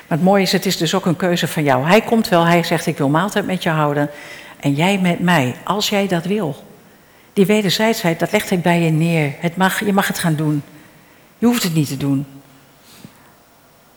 Maar 0.09 0.17
het 0.17 0.27
mooie 0.27 0.41
is, 0.41 0.51
het 0.51 0.65
is 0.65 0.77
dus 0.77 0.95
ook 0.95 1.05
een 1.05 1.15
keuze 1.15 1.47
van 1.47 1.63
jou. 1.63 1.87
Hij 1.87 2.01
komt 2.01 2.27
wel, 2.27 2.45
hij 2.45 2.63
zegt 2.63 2.85
ik 2.85 2.97
wil 2.97 3.09
maaltijd 3.09 3.45
met 3.45 3.63
je 3.63 3.69
houden. 3.69 4.09
En 4.59 4.73
jij 4.73 4.99
met 4.99 5.19
mij, 5.19 5.55
als 5.63 5.89
jij 5.89 6.07
dat 6.07 6.25
wil. 6.25 6.63
Die 7.33 7.45
wederzijdsheid, 7.45 8.19
dat 8.19 8.31
legt 8.31 8.49
hij 8.49 8.59
bij 8.59 8.81
je 8.81 8.89
neer. 8.89 9.33
Het 9.39 9.55
mag, 9.55 9.85
je 9.85 9.93
mag 9.93 10.07
het 10.07 10.19
gaan 10.19 10.35
doen. 10.35 10.63
Je 11.37 11.45
hoeft 11.45 11.63
het 11.63 11.73
niet 11.73 11.87
te 11.87 11.97
doen. 11.97 12.25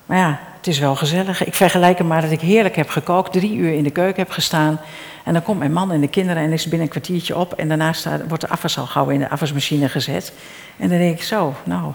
Maar 0.07 0.19
ja, 0.19 0.41
het 0.57 0.67
is 0.67 0.79
wel 0.79 0.97
gezellig. 0.97 1.45
Ik 1.45 1.55
vergelijk 1.55 1.99
hem 1.99 2.07
maar 2.07 2.23
dat 2.23 2.31
ik 2.31 2.41
heerlijk 2.41 2.77
heb 2.77 2.89
gekookt, 2.89 3.33
drie 3.33 3.55
uur 3.55 3.73
in 3.73 3.83
de 3.83 3.91
keuken 3.91 4.23
heb 4.23 4.31
gestaan. 4.31 4.81
En 5.25 5.33
dan 5.33 5.43
komt 5.43 5.59
mijn 5.59 5.73
man 5.73 5.93
en 5.93 6.01
de 6.01 6.09
kinderen 6.09 6.43
en 6.43 6.53
is 6.53 6.63
binnen 6.63 6.81
een 6.81 6.89
kwartiertje 6.89 7.37
op. 7.37 7.53
En 7.53 7.69
daarna 7.69 7.93
staat, 7.93 8.21
wordt 8.29 8.43
de 8.43 8.49
afwas 8.49 8.79
al 8.79 8.87
gauw 8.87 9.09
in 9.09 9.19
de 9.19 9.29
afwasmachine 9.29 9.89
gezet. 9.89 10.33
En 10.77 10.89
dan 10.89 10.99
denk 10.99 11.17
ik 11.17 11.23
zo, 11.23 11.55
nou, 11.65 11.93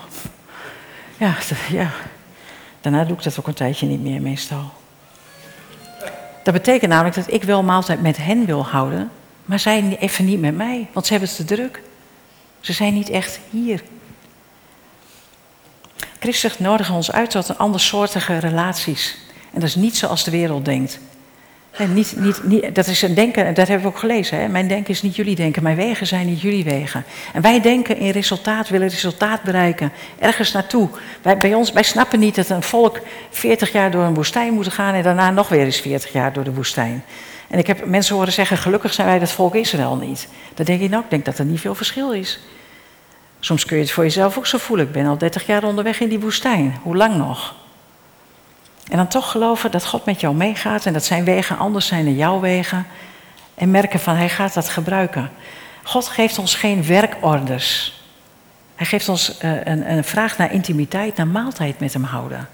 ja, 1.17 1.35
ja. 1.69 1.89
Daarna 2.81 3.03
doe 3.03 3.17
ik 3.17 3.23
dat 3.23 3.39
ook 3.39 3.47
een 3.47 3.53
tijdje 3.53 3.87
niet 3.87 4.01
meer 4.01 4.21
meestal. 4.21 4.71
Dat 6.43 6.53
betekent 6.53 6.91
namelijk 6.91 7.15
dat 7.15 7.31
ik 7.31 7.43
wel 7.43 7.63
maaltijd 7.63 8.01
met 8.01 8.17
hen 8.17 8.45
wil 8.45 8.65
houden, 8.65 9.11
maar 9.45 9.59
zij 9.59 9.97
even 9.99 10.25
niet 10.25 10.39
met 10.39 10.55
mij, 10.55 10.87
want 10.93 11.05
ze 11.05 11.11
hebben 11.11 11.29
het 11.29 11.37
te 11.37 11.55
druk. 11.55 11.81
Ze 12.59 12.73
zijn 12.73 12.93
niet 12.93 13.09
echt 13.09 13.39
hier. 13.49 13.83
Christus 16.19 16.59
nodigt 16.59 16.89
ons 16.89 17.11
uit 17.11 17.29
tot 17.29 17.49
een 17.49 17.57
andersoortige 17.57 18.37
relaties. 18.37 19.17
En 19.53 19.59
dat 19.59 19.69
is 19.69 19.75
niet 19.75 19.97
zoals 19.97 20.23
de 20.23 20.31
wereld 20.31 20.65
denkt. 20.65 20.99
Niet, 21.85 22.13
niet, 22.17 22.43
niet, 22.43 22.75
dat 22.75 22.87
is 22.87 23.01
een 23.01 23.13
denken, 23.13 23.45
en 23.45 23.53
dat 23.53 23.67
hebben 23.67 23.87
we 23.87 23.93
ook 23.93 23.99
gelezen. 23.99 24.39
Hè? 24.39 24.47
Mijn 24.47 24.67
denken 24.67 24.93
is 24.93 25.01
niet 25.01 25.15
jullie 25.15 25.35
denken, 25.35 25.63
mijn 25.63 25.75
wegen 25.75 26.07
zijn 26.07 26.25
niet 26.25 26.41
jullie 26.41 26.63
wegen. 26.63 27.03
En 27.33 27.41
wij 27.41 27.61
denken 27.61 27.97
in 27.97 28.11
resultaat, 28.11 28.69
willen 28.69 28.87
resultaat 28.87 29.43
bereiken, 29.43 29.91
ergens 30.19 30.51
naartoe. 30.51 30.89
Wij, 31.21 31.37
bij 31.37 31.53
ons, 31.53 31.71
wij 31.71 31.83
snappen 31.83 32.19
niet 32.19 32.35
dat 32.35 32.49
een 32.49 32.63
volk 32.63 32.99
40 33.29 33.71
jaar 33.71 33.91
door 33.91 34.03
een 34.03 34.13
woestijn 34.13 34.53
moet 34.53 34.73
gaan 34.73 34.93
en 34.93 35.03
daarna 35.03 35.31
nog 35.31 35.49
weer 35.49 35.65
eens 35.65 35.79
40 35.79 36.11
jaar 36.11 36.33
door 36.33 36.43
de 36.43 36.53
woestijn. 36.53 37.03
En 37.47 37.59
ik 37.59 37.67
heb 37.67 37.85
mensen 37.85 38.15
horen 38.15 38.33
zeggen, 38.33 38.57
gelukkig 38.57 38.93
zijn 38.93 39.07
wij 39.07 39.19
dat 39.19 39.31
volk 39.31 39.55
Israël 39.55 39.95
niet. 39.95 40.27
Dan 40.53 40.65
denk 40.65 40.81
ik 40.81 40.89
nou, 40.89 41.03
ik 41.03 41.09
denk 41.09 41.25
dat 41.25 41.37
er 41.37 41.45
niet 41.45 41.59
veel 41.59 41.75
verschil 41.75 42.11
is. 42.11 42.39
Soms 43.39 43.65
kun 43.65 43.77
je 43.77 43.83
het 43.83 43.91
voor 43.91 44.03
jezelf 44.03 44.37
ook 44.37 44.47
zo 44.47 44.57
voelen. 44.57 44.85
Ik 44.85 44.91
ben 44.91 45.05
al 45.05 45.17
30 45.17 45.45
jaar 45.45 45.63
onderweg 45.63 45.99
in 45.99 46.09
die 46.09 46.19
woestijn. 46.19 46.79
Hoe 46.81 46.95
lang 46.95 47.15
nog? 47.15 47.55
En 48.89 48.97
dan 48.97 49.07
toch 49.07 49.31
geloven 49.31 49.71
dat 49.71 49.85
God 49.85 50.05
met 50.05 50.21
jou 50.21 50.35
meegaat 50.35 50.85
en 50.85 50.93
dat 50.93 51.05
zijn 51.05 51.23
wegen 51.23 51.57
anders 51.57 51.87
zijn 51.87 52.05
dan 52.05 52.15
jouw 52.15 52.39
wegen. 52.39 52.87
En 53.55 53.71
merken 53.71 53.99
van 53.99 54.15
hij 54.15 54.29
gaat 54.29 54.53
dat 54.53 54.69
gebruiken. 54.69 55.31
God 55.83 56.07
geeft 56.07 56.37
ons 56.37 56.55
geen 56.55 56.85
werkorders. 56.85 58.01
Hij 58.75 58.85
geeft 58.85 59.09
ons 59.09 59.41
uh, 59.41 59.65
een, 59.65 59.91
een 59.91 60.03
vraag 60.03 60.37
naar 60.37 60.51
intimiteit, 60.51 61.15
naar 61.15 61.27
maaltijd 61.27 61.79
met 61.79 61.93
hem 61.93 62.03
houden. 62.03 62.49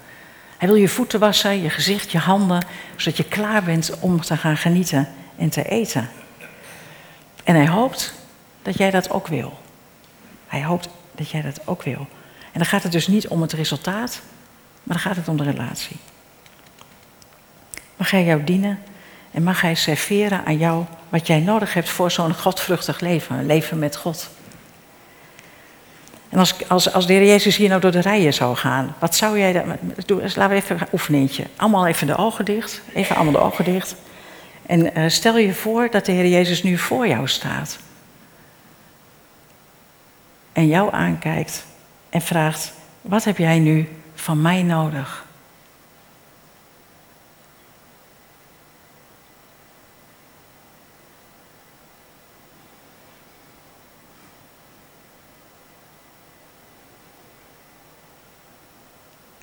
Hij 0.58 0.68
wil 0.68 0.76
je 0.76 0.88
voeten 0.88 1.20
wassen, 1.20 1.62
je 1.62 1.70
gezicht, 1.70 2.10
je 2.10 2.18
handen, 2.18 2.66
zodat 2.96 3.16
je 3.16 3.24
klaar 3.24 3.62
bent 3.62 3.98
om 4.00 4.20
te 4.20 4.36
gaan 4.36 4.56
genieten 4.56 5.08
en 5.36 5.48
te 5.48 5.68
eten. 5.68 6.08
En 7.44 7.54
hij 7.54 7.68
hoopt 7.68 8.14
dat 8.62 8.76
jij 8.76 8.90
dat 8.90 9.10
ook 9.10 9.26
wil. 9.26 9.58
Hij 10.46 10.64
hoopt 10.64 10.88
dat 11.14 11.30
jij 11.30 11.42
dat 11.42 11.60
ook 11.64 11.82
wil. 11.82 12.06
En 12.52 12.60
dan 12.60 12.66
gaat 12.66 12.82
het 12.82 12.92
dus 12.92 13.06
niet 13.06 13.28
om 13.28 13.42
het 13.42 13.52
resultaat, 13.52 14.20
maar 14.82 14.96
dan 14.96 15.06
gaat 15.06 15.16
het 15.16 15.28
om 15.28 15.36
de 15.36 15.44
relatie. 15.44 15.96
Mag 17.96 18.10
hij 18.10 18.24
jou 18.24 18.44
dienen 18.44 18.78
en 19.30 19.42
mag 19.42 19.60
hij 19.60 19.74
serveren 19.74 20.44
aan 20.44 20.58
jou 20.58 20.84
wat 21.08 21.26
jij 21.26 21.40
nodig 21.40 21.74
hebt 21.74 21.88
voor 21.88 22.10
zo'n 22.10 22.34
godvruchtig 22.34 23.00
leven, 23.00 23.38
een 23.38 23.46
leven 23.46 23.78
met 23.78 23.96
God. 23.96 24.30
En 26.28 26.38
als, 26.38 26.68
als, 26.68 26.92
als 26.92 27.06
de 27.06 27.12
Heer 27.12 27.26
Jezus 27.26 27.56
hier 27.56 27.68
nou 27.68 27.80
door 27.80 27.90
de 27.90 28.00
rijen 28.00 28.34
zou 28.34 28.56
gaan, 28.56 28.94
wat 28.98 29.16
zou 29.16 29.38
jij 29.38 29.52
dan... 29.52 29.76
Laten 30.06 30.48
we 30.48 30.54
even 30.54 30.80
een 30.80 30.86
oefeningetje. 30.92 31.44
Allemaal 31.56 31.86
even 31.86 32.06
de 32.06 32.16
ogen 32.16 32.44
dicht. 32.44 32.80
Even 32.94 33.16
allemaal 33.16 33.32
de 33.32 33.38
ogen 33.38 33.64
dicht. 33.64 33.94
En 34.66 34.98
uh, 34.98 35.08
stel 35.08 35.38
je 35.38 35.54
voor 35.54 35.88
dat 35.90 36.04
de 36.04 36.12
Heer 36.12 36.28
Jezus 36.28 36.62
nu 36.62 36.78
voor 36.78 37.08
jou 37.08 37.28
staat 37.28 37.78
en 40.52 40.66
jou 40.66 40.92
aankijkt 40.92 41.66
en 42.10 42.20
vraagt: 42.20 42.72
Wat 43.00 43.24
heb 43.24 43.38
jij 43.38 43.58
nu 43.58 43.88
van 44.14 44.42
mij 44.42 44.62
nodig? 44.62 45.23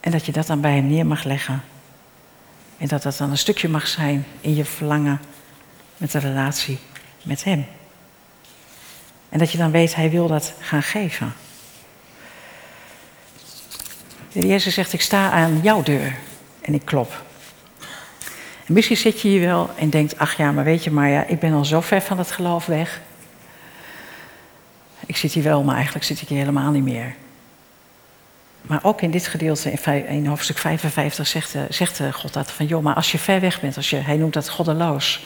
En 0.02 0.12
dat 0.12 0.26
je 0.26 0.32
dat 0.32 0.48
dan 0.48 0.62
bij 0.62 0.76
hem 0.76 0.88
neer 0.88 1.06
mag 1.06 1.24
leggen. 1.24 1.64
En 2.78 2.88
dat 2.88 3.04
dat 3.04 3.18
dan 3.18 3.30
een 3.30 3.38
stukje 3.38 3.70
mag 3.70 3.88
zijn 3.88 4.26
in 4.42 4.56
je 4.56 4.66
verlangen 4.66 5.22
met 5.98 6.12
de 6.12 6.20
relatie 6.20 6.80
met 7.24 7.44
hem. 7.44 7.66
En 9.30 9.40
dat 9.40 9.52
je 9.52 9.58
dan 9.58 9.72
weet, 9.72 9.96
hij 9.96 10.10
wil 10.10 10.28
dat 10.28 10.54
gaan 10.60 10.84
geven. 10.84 11.34
De 14.32 14.48
Jezus 14.48 14.74
zegt, 14.74 14.94
ik 14.94 15.02
sta 15.02 15.32
aan 15.32 15.60
jouw 15.64 15.84
deur 15.84 16.18
en 16.62 16.74
ik 16.74 16.86
klop. 16.86 17.24
En 18.66 18.74
misschien 18.74 18.98
zit 18.98 19.22
je 19.22 19.28
hier 19.28 19.42
wel 19.42 19.70
en 19.76 19.90
denkt, 19.90 20.18
ach 20.18 20.38
ja, 20.38 20.52
maar 20.52 20.64
weet 20.64 20.84
je 20.84 20.92
maar, 20.92 21.10
ja, 21.10 21.26
ik 21.26 21.40
ben 21.40 21.54
al 21.54 21.66
zo 21.66 21.82
ver 21.82 22.02
van 22.02 22.18
het 22.18 22.32
geloof 22.32 22.66
weg. 22.66 23.02
Ik 25.06 25.18
zit 25.18 25.32
hier 25.32 25.44
wel, 25.44 25.64
maar 25.64 25.76
eigenlijk 25.76 26.06
zit 26.06 26.22
ik 26.22 26.28
hier 26.28 26.38
helemaal 26.38 26.72
niet 26.72 26.84
meer. 26.84 27.16
Maar 28.62 28.80
ook 28.84 29.02
in 29.02 29.12
dit 29.12 29.28
gedeelte, 29.28 29.72
in 30.08 30.26
hoofdstuk 30.26 30.58
55, 30.58 31.28
zegt, 31.28 31.56
eh, 31.56 31.62
zegt 31.70 32.00
eh, 32.00 32.14
God 32.14 32.34
dat 32.34 32.52
van, 32.52 32.66
joh, 32.66 32.84
maar 32.84 32.96
als 32.96 33.12
je 33.12 33.18
ver 33.18 33.40
weg 33.40 33.62
bent, 33.62 33.78
als 33.78 33.90
je, 33.90 33.96
hij 33.96 34.18
noemt 34.18 34.34
dat 34.34 34.50
goddeloos. 34.50 35.26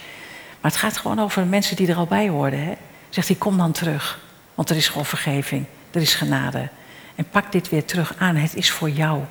Maar 0.62 0.72
het 0.72 0.80
gaat 0.80 0.98
gewoon 0.98 1.20
over 1.20 1.46
mensen 1.46 1.76
die 1.76 1.88
er 1.88 1.96
al 1.96 2.06
bij 2.06 2.30
hoorden. 2.30 2.64
Hè? 2.64 2.74
Zegt 3.10 3.28
hij, 3.28 3.38
kom 3.38 3.58
dan 3.58 3.72
terug, 3.72 4.20
want 4.56 4.70
er 4.70 4.76
is 4.76 4.88
gewoon 4.88 5.06
vergeving, 5.06 5.66
er 5.92 6.02
is 6.02 6.14
genade. 6.14 6.70
En 7.16 7.30
pak 7.30 7.52
dit 7.52 7.70
weer 7.70 7.86
terug 7.86 8.16
aan, 8.18 8.36
het 8.36 8.56
is 8.56 8.72
voor 8.72 8.90
jou. 8.90 9.22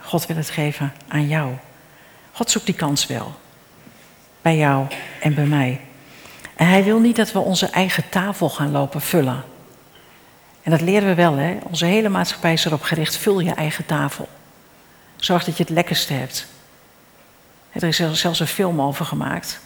God 0.00 0.26
wil 0.26 0.36
het 0.36 0.50
geven 0.50 0.92
aan 1.08 1.28
jou. 1.28 1.52
God 2.32 2.50
zoekt 2.50 2.66
die 2.66 2.74
kans 2.74 3.06
wel. 3.06 3.34
Bij 4.42 4.56
jou 4.56 4.86
en 5.20 5.34
bij 5.34 5.44
mij. 5.44 5.80
En 6.56 6.68
hij 6.68 6.84
wil 6.84 6.98
niet 6.98 7.16
dat 7.16 7.32
we 7.32 7.38
onze 7.38 7.66
eigen 7.66 8.08
tafel 8.08 8.48
gaan 8.48 8.70
lopen 8.70 9.00
vullen. 9.00 9.44
En 10.70 10.76
dat 10.76 10.88
leren 10.88 11.08
we 11.08 11.14
wel, 11.14 11.36
hè? 11.36 11.56
Onze 11.62 11.84
hele 11.84 12.08
maatschappij 12.08 12.52
is 12.52 12.64
erop 12.64 12.82
gericht: 12.82 13.16
vul 13.16 13.40
je 13.40 13.54
eigen 13.54 13.86
tafel. 13.86 14.28
Zorg 15.16 15.44
dat 15.44 15.56
je 15.56 15.62
het 15.62 15.72
lekkerste 15.72 16.12
hebt. 16.12 16.46
Er 17.72 17.82
is 17.82 17.96
zelfs 18.12 18.40
een 18.40 18.46
film 18.46 18.80
over 18.80 19.04
gemaakt. 19.04 19.60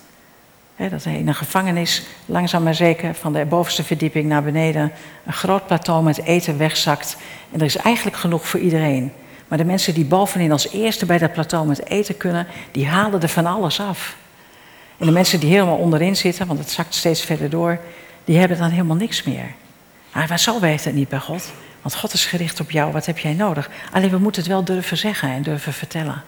Dat 0.77 1.05
in 1.05 1.29
een 1.29 1.35
gevangenis 1.35 2.03
langzaam 2.27 2.63
maar 2.63 2.75
zeker 2.75 3.15
van 3.15 3.33
de 3.33 3.45
bovenste 3.45 3.85
verdieping 3.85 4.27
naar 4.27 4.43
beneden 4.43 4.93
een 5.27 5.33
groot 5.33 5.67
plateau 5.67 6.03
met 6.03 6.23
eten 6.23 6.59
wegzakt. 6.59 7.17
En 7.53 7.59
er 7.59 7.67
is 7.67 7.77
eigenlijk 7.77 8.17
genoeg 8.17 8.47
voor 8.47 8.61
iedereen. 8.61 9.13
Maar 9.49 9.59
de 9.59 9.65
mensen 9.65 9.95
die 9.95 10.05
bovenin 10.05 10.53
als 10.53 10.71
eerste 10.71 11.07
bij 11.07 11.19
dat 11.19 11.33
plateau 11.33 11.67
met 11.67 11.87
eten 11.87 12.17
kunnen, 12.17 12.47
die 12.71 12.87
halen 12.87 13.23
er 13.23 13.29
van 13.29 13.47
alles 13.47 13.81
af. 13.81 14.17
En 14.99 15.07
de 15.07 15.13
mensen 15.13 15.41
die 15.41 15.51
helemaal 15.51 15.77
onderin 15.77 16.17
zitten, 16.17 16.47
want 16.47 16.59
het 16.59 16.71
zakt 16.71 16.95
steeds 16.95 17.25
verder 17.25 17.51
door, 17.51 17.79
die 18.25 18.39
hebben 18.39 18.59
dan 18.59 18.71
helemaal 18.71 18.97
niks 18.97 19.23
meer. 19.23 19.55
Maar 20.15 20.27
waar 20.27 20.39
zo 20.39 20.61
weet 20.61 20.85
het 20.85 20.95
niet 20.95 21.09
bij 21.09 21.19
God? 21.19 21.53
Want 21.83 21.97
God 21.97 22.13
is 22.13 22.27
gericht 22.27 22.61
op 22.61 22.71
jou, 22.71 22.93
wat 22.93 23.07
heb 23.07 23.19
jij 23.19 23.33
nodig? 23.33 23.71
Alleen 23.93 24.11
we 24.11 24.19
moeten 24.19 24.43
het 24.43 24.51
wel 24.51 24.65
durven 24.65 24.97
zeggen 24.97 25.29
en 25.29 25.43
durven 25.43 25.73
vertellen. 25.73 26.23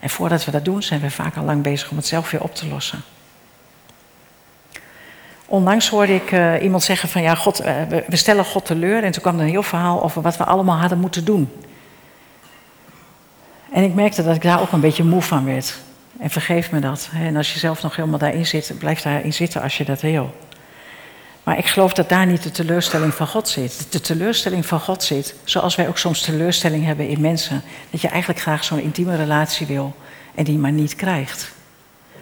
En 0.00 0.10
voordat 0.10 0.44
we 0.44 0.50
dat 0.50 0.64
doen, 0.64 0.82
zijn 0.82 1.00
we 1.00 1.10
vaak 1.10 1.36
al 1.36 1.44
lang 1.44 1.62
bezig 1.62 1.90
om 1.90 1.96
het 1.96 2.06
zelf 2.06 2.30
weer 2.30 2.42
op 2.42 2.54
te 2.54 2.68
lossen. 2.68 3.02
Onlangs 5.46 5.88
hoorde 5.88 6.14
ik 6.14 6.32
uh, 6.32 6.62
iemand 6.62 6.82
zeggen 6.82 7.08
van 7.08 7.22
ja, 7.22 7.34
God, 7.34 7.60
uh, 7.60 7.66
we 8.06 8.16
stellen 8.16 8.44
God 8.44 8.64
teleur. 8.64 9.04
En 9.04 9.12
toen 9.12 9.22
kwam 9.22 9.34
er 9.34 9.44
een 9.44 9.50
heel 9.50 9.62
verhaal 9.62 10.02
over 10.02 10.22
wat 10.22 10.36
we 10.36 10.44
allemaal 10.44 10.78
hadden 10.78 10.98
moeten 10.98 11.24
doen. 11.24 11.52
En 13.72 13.82
ik 13.82 13.94
merkte 13.94 14.22
dat 14.22 14.36
ik 14.36 14.42
daar 14.42 14.60
ook 14.60 14.72
een 14.72 14.80
beetje 14.80 15.04
moe 15.04 15.22
van 15.22 15.44
werd. 15.44 15.78
En 16.18 16.30
vergeef 16.30 16.70
me 16.70 16.80
dat. 16.80 17.08
En 17.14 17.36
als 17.36 17.52
je 17.52 17.58
zelf 17.58 17.82
nog 17.82 17.96
helemaal 17.96 18.18
daarin 18.18 18.46
zit, 18.46 18.74
blijf 18.78 19.00
daarin 19.00 19.32
zitten 19.32 19.62
als 19.62 19.78
je 19.78 19.84
dat 19.84 20.00
wil. 20.00 20.34
Maar 21.44 21.58
ik 21.58 21.66
geloof 21.66 21.92
dat 21.92 22.08
daar 22.08 22.26
niet 22.26 22.42
de 22.42 22.50
teleurstelling 22.50 23.14
van 23.14 23.26
God 23.26 23.48
zit. 23.48 23.86
De 23.90 24.00
teleurstelling 24.00 24.66
van 24.66 24.80
God 24.80 25.02
zit, 25.02 25.34
zoals 25.44 25.74
wij 25.74 25.88
ook 25.88 25.98
soms 25.98 26.20
teleurstelling 26.20 26.84
hebben 26.84 27.08
in 27.08 27.20
mensen. 27.20 27.62
Dat 27.90 28.00
je 28.00 28.08
eigenlijk 28.08 28.40
graag 28.40 28.64
zo'n 28.64 28.80
intieme 28.80 29.16
relatie 29.16 29.66
wil 29.66 29.96
en 30.34 30.44
die 30.44 30.58
maar 30.58 30.72
niet 30.72 30.94
krijgt. 30.94 31.52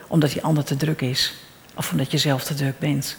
Omdat 0.06 0.30
die 0.30 0.42
ander 0.42 0.64
te 0.64 0.76
druk 0.76 1.00
is. 1.00 1.35
Of 1.74 1.90
omdat 1.90 2.11
je 2.11 2.18
zelf 2.18 2.44
te 2.44 2.54
druk 2.54 2.78
bent. 2.78 3.16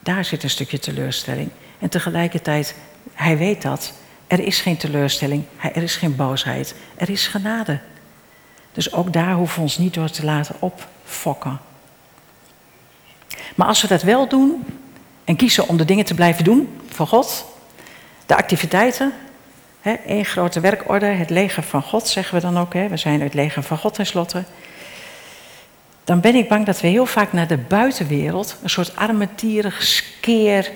Daar 0.00 0.24
zit 0.24 0.42
een 0.42 0.50
stukje 0.50 0.78
teleurstelling. 0.78 1.50
En 1.78 1.88
tegelijkertijd, 1.88 2.74
hij 3.12 3.38
weet 3.38 3.62
dat. 3.62 3.92
Er 4.26 4.40
is 4.40 4.60
geen 4.60 4.76
teleurstelling, 4.76 5.44
er 5.60 5.82
is 5.82 5.96
geen 5.96 6.16
boosheid, 6.16 6.74
er 6.96 7.10
is 7.10 7.26
genade. 7.26 7.80
Dus 8.72 8.92
ook 8.92 9.12
daar 9.12 9.34
hoeven 9.34 9.56
we 9.56 9.62
ons 9.62 9.78
niet 9.78 9.94
door 9.94 10.10
te 10.10 10.24
laten 10.24 10.54
opfokken. 10.58 11.60
Maar 13.54 13.66
als 13.66 13.82
we 13.82 13.88
dat 13.88 14.02
wel 14.02 14.28
doen 14.28 14.64
en 15.28 15.36
kiezen 15.36 15.68
om 15.68 15.76
de 15.76 15.84
dingen 15.84 16.04
te 16.04 16.14
blijven 16.14 16.44
doen 16.44 16.80
voor 16.88 17.06
God, 17.06 17.44
de 18.26 18.36
activiteiten, 18.36 19.12
één 20.06 20.24
grote 20.24 20.60
werkorde, 20.60 21.06
het 21.06 21.30
leger 21.30 21.62
van 21.62 21.82
God 21.82 22.08
zeggen 22.08 22.34
we 22.34 22.40
dan 22.40 22.58
ook, 22.58 22.74
hè, 22.74 22.88
we 22.88 22.96
zijn 22.96 23.20
het 23.20 23.34
leger 23.34 23.62
van 23.62 23.78
God 23.78 23.94
tenslotte. 23.94 24.44
Dan 26.04 26.20
ben 26.20 26.34
ik 26.34 26.48
bang 26.48 26.66
dat 26.66 26.80
we 26.80 26.88
heel 26.88 27.06
vaak 27.06 27.32
naar 27.32 27.46
de 27.46 27.58
buitenwereld 27.58 28.56
een 28.62 28.70
soort 28.70 28.96
armetierig, 28.96 29.82
skeer, 29.82 30.70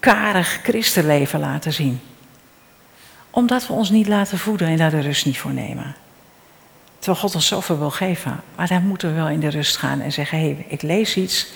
karig 0.00 0.60
christenleven 0.62 1.40
laten 1.40 1.72
zien 1.72 2.00
omdat 3.34 3.66
we 3.66 3.72
ons 3.72 3.90
niet 3.90 4.08
laten 4.08 4.38
voeden 4.38 4.68
en 4.68 4.76
daar 4.76 4.90
de 4.90 5.00
rust 5.00 5.26
niet 5.26 5.38
voor 5.38 5.52
nemen. 5.52 5.94
Terwijl 6.98 7.20
God 7.20 7.34
ons 7.34 7.46
zoveel 7.46 7.78
wil 7.78 7.90
geven. 7.90 8.40
Maar 8.56 8.68
dan 8.68 8.86
moeten 8.86 9.08
we 9.08 9.14
wel 9.14 9.28
in 9.28 9.40
de 9.40 9.48
rust 9.48 9.76
gaan 9.76 10.00
en 10.00 10.12
zeggen: 10.12 10.38
hé, 10.38 10.44
hey, 10.44 10.64
ik 10.68 10.82
lees 10.82 11.16
iets. 11.16 11.46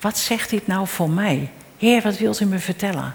Wat 0.00 0.18
zegt 0.18 0.50
dit 0.50 0.66
nou 0.66 0.86
voor 0.86 1.10
mij? 1.10 1.50
Heer, 1.78 2.02
wat 2.02 2.18
wilt 2.18 2.40
u 2.40 2.44
me 2.44 2.58
vertellen? 2.58 3.14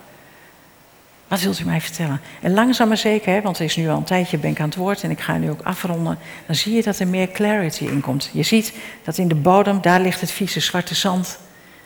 Wat 1.28 1.42
wilt 1.42 1.60
u 1.60 1.66
mij 1.66 1.82
vertellen? 1.82 2.22
En 2.42 2.54
langzaam 2.54 2.88
maar 2.88 2.98
zeker, 2.98 3.42
want 3.42 3.58
het 3.58 3.68
is 3.68 3.76
nu 3.76 3.90
al 3.90 3.98
een 3.98 4.04
tijdje 4.04 4.38
ben 4.38 4.52
ik 4.52 4.60
aan 4.60 4.66
het 4.66 4.76
woord 4.76 5.04
en 5.04 5.12
ik 5.12 5.20
ga 5.20 5.38
nu 5.38 5.50
ook 5.50 5.62
afronden. 5.62 6.18
Dan 6.46 6.56
zie 6.56 6.76
je 6.76 6.84
dat 6.84 7.00
er 7.00 7.08
meer 7.08 7.32
clarity 7.32 7.86
in 7.86 8.02
komt. 8.02 8.30
Je 8.34 8.44
ziet 8.44 8.74
dat 9.04 9.18
in 9.18 9.28
de 9.28 9.36
bodem, 9.36 9.82
daar 9.82 10.02
ligt 10.02 10.22
het 10.22 10.32
vieze 10.32 10.60
zwarte 10.60 10.96
zand. 10.96 11.38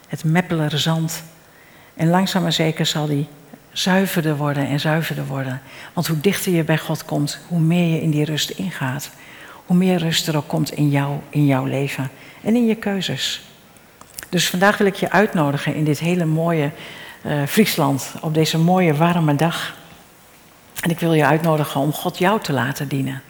Het 0.07 0.23
meppelere 0.23 0.77
zand. 0.77 1.23
En 1.93 2.09
langzaam 2.09 2.41
maar 2.41 2.53
zeker 2.53 2.85
zal 2.85 3.07
die 3.07 3.27
zuiverder 3.71 4.37
worden 4.37 4.67
en 4.67 4.79
zuiverder 4.79 5.25
worden. 5.25 5.61
Want 5.93 6.07
hoe 6.07 6.19
dichter 6.19 6.51
je 6.51 6.63
bij 6.63 6.77
God 6.77 7.05
komt, 7.05 7.39
hoe 7.47 7.59
meer 7.59 7.93
je 7.93 8.01
in 8.01 8.11
die 8.11 8.25
rust 8.25 8.49
ingaat. 8.49 9.09
Hoe 9.65 9.77
meer 9.77 9.97
rust 9.97 10.27
er 10.27 10.37
ook 10.37 10.47
komt 10.47 10.71
in 10.71 10.89
jou, 10.89 11.19
in 11.29 11.45
jouw 11.45 11.65
leven 11.65 12.09
en 12.41 12.55
in 12.55 12.65
je 12.65 12.75
keuzes. 12.75 13.46
Dus 14.29 14.49
vandaag 14.49 14.77
wil 14.77 14.87
ik 14.87 14.95
je 14.95 15.11
uitnodigen 15.11 15.75
in 15.75 15.83
dit 15.83 15.99
hele 15.99 16.25
mooie 16.25 16.71
uh, 17.25 17.43
Friesland, 17.45 18.13
op 18.21 18.33
deze 18.33 18.57
mooie 18.57 18.95
warme 18.95 19.35
dag. 19.35 19.75
En 20.81 20.89
ik 20.89 20.99
wil 20.99 21.13
je 21.13 21.25
uitnodigen 21.25 21.81
om 21.81 21.93
God 21.93 22.17
jou 22.17 22.41
te 22.41 22.53
laten 22.53 22.87
dienen. 22.87 23.21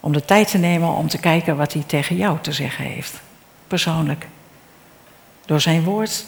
Om 0.00 0.12
de 0.12 0.24
tijd 0.24 0.50
te 0.50 0.58
nemen 0.58 0.88
om 0.88 1.08
te 1.08 1.18
kijken 1.18 1.56
wat 1.56 1.72
hij 1.72 1.82
tegen 1.86 2.16
jou 2.16 2.38
te 2.40 2.52
zeggen 2.52 2.84
heeft. 2.84 3.20
Persoonlijk. 3.66 4.26
Door 5.46 5.60
zijn 5.60 5.84
woord 5.84 6.24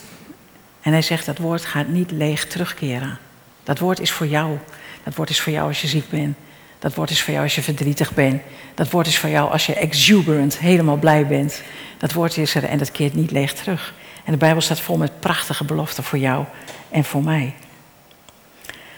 en 0.81 0.91
hij 0.91 1.01
zegt, 1.01 1.25
dat 1.25 1.37
woord 1.37 1.65
gaat 1.65 1.87
niet 1.87 2.11
leeg 2.11 2.47
terugkeren. 2.47 3.17
Dat 3.63 3.79
woord 3.79 3.99
is 3.99 4.11
voor 4.11 4.27
jou. 4.27 4.57
Dat 5.03 5.15
woord 5.15 5.29
is 5.29 5.41
voor 5.41 5.51
jou 5.51 5.67
als 5.67 5.81
je 5.81 5.87
ziek 5.87 6.09
bent. 6.09 6.37
Dat 6.79 6.93
woord 6.93 7.09
is 7.09 7.21
voor 7.21 7.33
jou 7.33 7.45
als 7.45 7.55
je 7.55 7.61
verdrietig 7.61 8.13
bent. 8.13 8.41
Dat 8.73 8.89
woord 8.89 9.07
is 9.07 9.17
voor 9.17 9.29
jou 9.29 9.51
als 9.51 9.65
je 9.65 9.73
exuberant, 9.73 10.57
helemaal 10.57 10.97
blij 10.97 11.27
bent. 11.27 11.61
Dat 11.97 12.13
woord 12.13 12.37
is 12.37 12.55
er 12.55 12.63
en 12.63 12.77
dat 12.77 12.91
keert 12.91 13.13
niet 13.13 13.31
leeg 13.31 13.53
terug. 13.53 13.93
En 14.23 14.31
de 14.31 14.37
Bijbel 14.37 14.61
staat 14.61 14.79
vol 14.79 14.97
met 14.97 15.19
prachtige 15.19 15.63
beloften 15.63 16.03
voor 16.03 16.19
jou 16.19 16.45
en 16.89 17.03
voor 17.03 17.23
mij. 17.23 17.53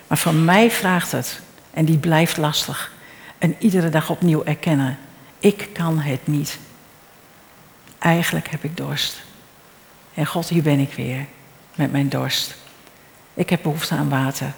Maar 0.08 0.18
van 0.18 0.46
mij 0.46 0.72
vraagt 0.72 1.12
het, 1.12 1.42
en 1.74 1.86
die 1.86 1.98
blijft 1.98 2.38
lastig, 2.38 2.92
en 3.38 3.56
iedere 3.60 3.90
dag 3.90 4.10
opnieuw 4.10 4.44
erkennen, 4.44 4.98
ik 5.40 5.70
kan 5.74 6.00
het 6.00 6.28
niet. 6.28 6.60
Eigenlijk 8.00 8.50
heb 8.50 8.64
ik 8.64 8.78
dorst. 8.78 9.22
En 10.14 10.26
God, 10.26 10.50
hier 10.50 10.62
ben 10.62 10.80
ik 10.80 10.94
weer 10.94 11.26
met 11.76 11.92
mijn 11.92 12.10
dorst. 12.10 12.56
Ik 13.34 13.50
heb 13.50 13.62
behoefte 13.62 13.96
aan 13.96 14.10
water, 14.10 14.54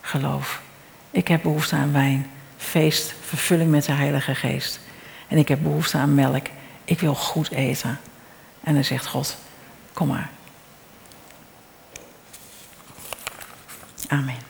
geloof. 0.00 0.60
Ik 1.10 1.28
heb 1.28 1.42
behoefte 1.42 1.76
aan 1.76 1.92
wijn, 1.92 2.30
feest, 2.58 3.14
vervulling 3.20 3.70
met 3.70 3.84
de 3.84 3.92
Heilige 3.92 4.34
Geest. 4.34 4.80
En 5.28 5.38
ik 5.38 5.48
heb 5.48 5.62
behoefte 5.62 5.96
aan 5.96 6.14
melk. 6.14 6.46
Ik 6.84 7.00
wil 7.00 7.14
goed 7.14 7.50
eten. 7.50 8.00
En 8.60 8.74
dan 8.74 8.84
zegt 8.84 9.06
God, 9.06 9.36
kom 9.92 10.08
maar. 10.08 10.30
Amen. 14.08 14.47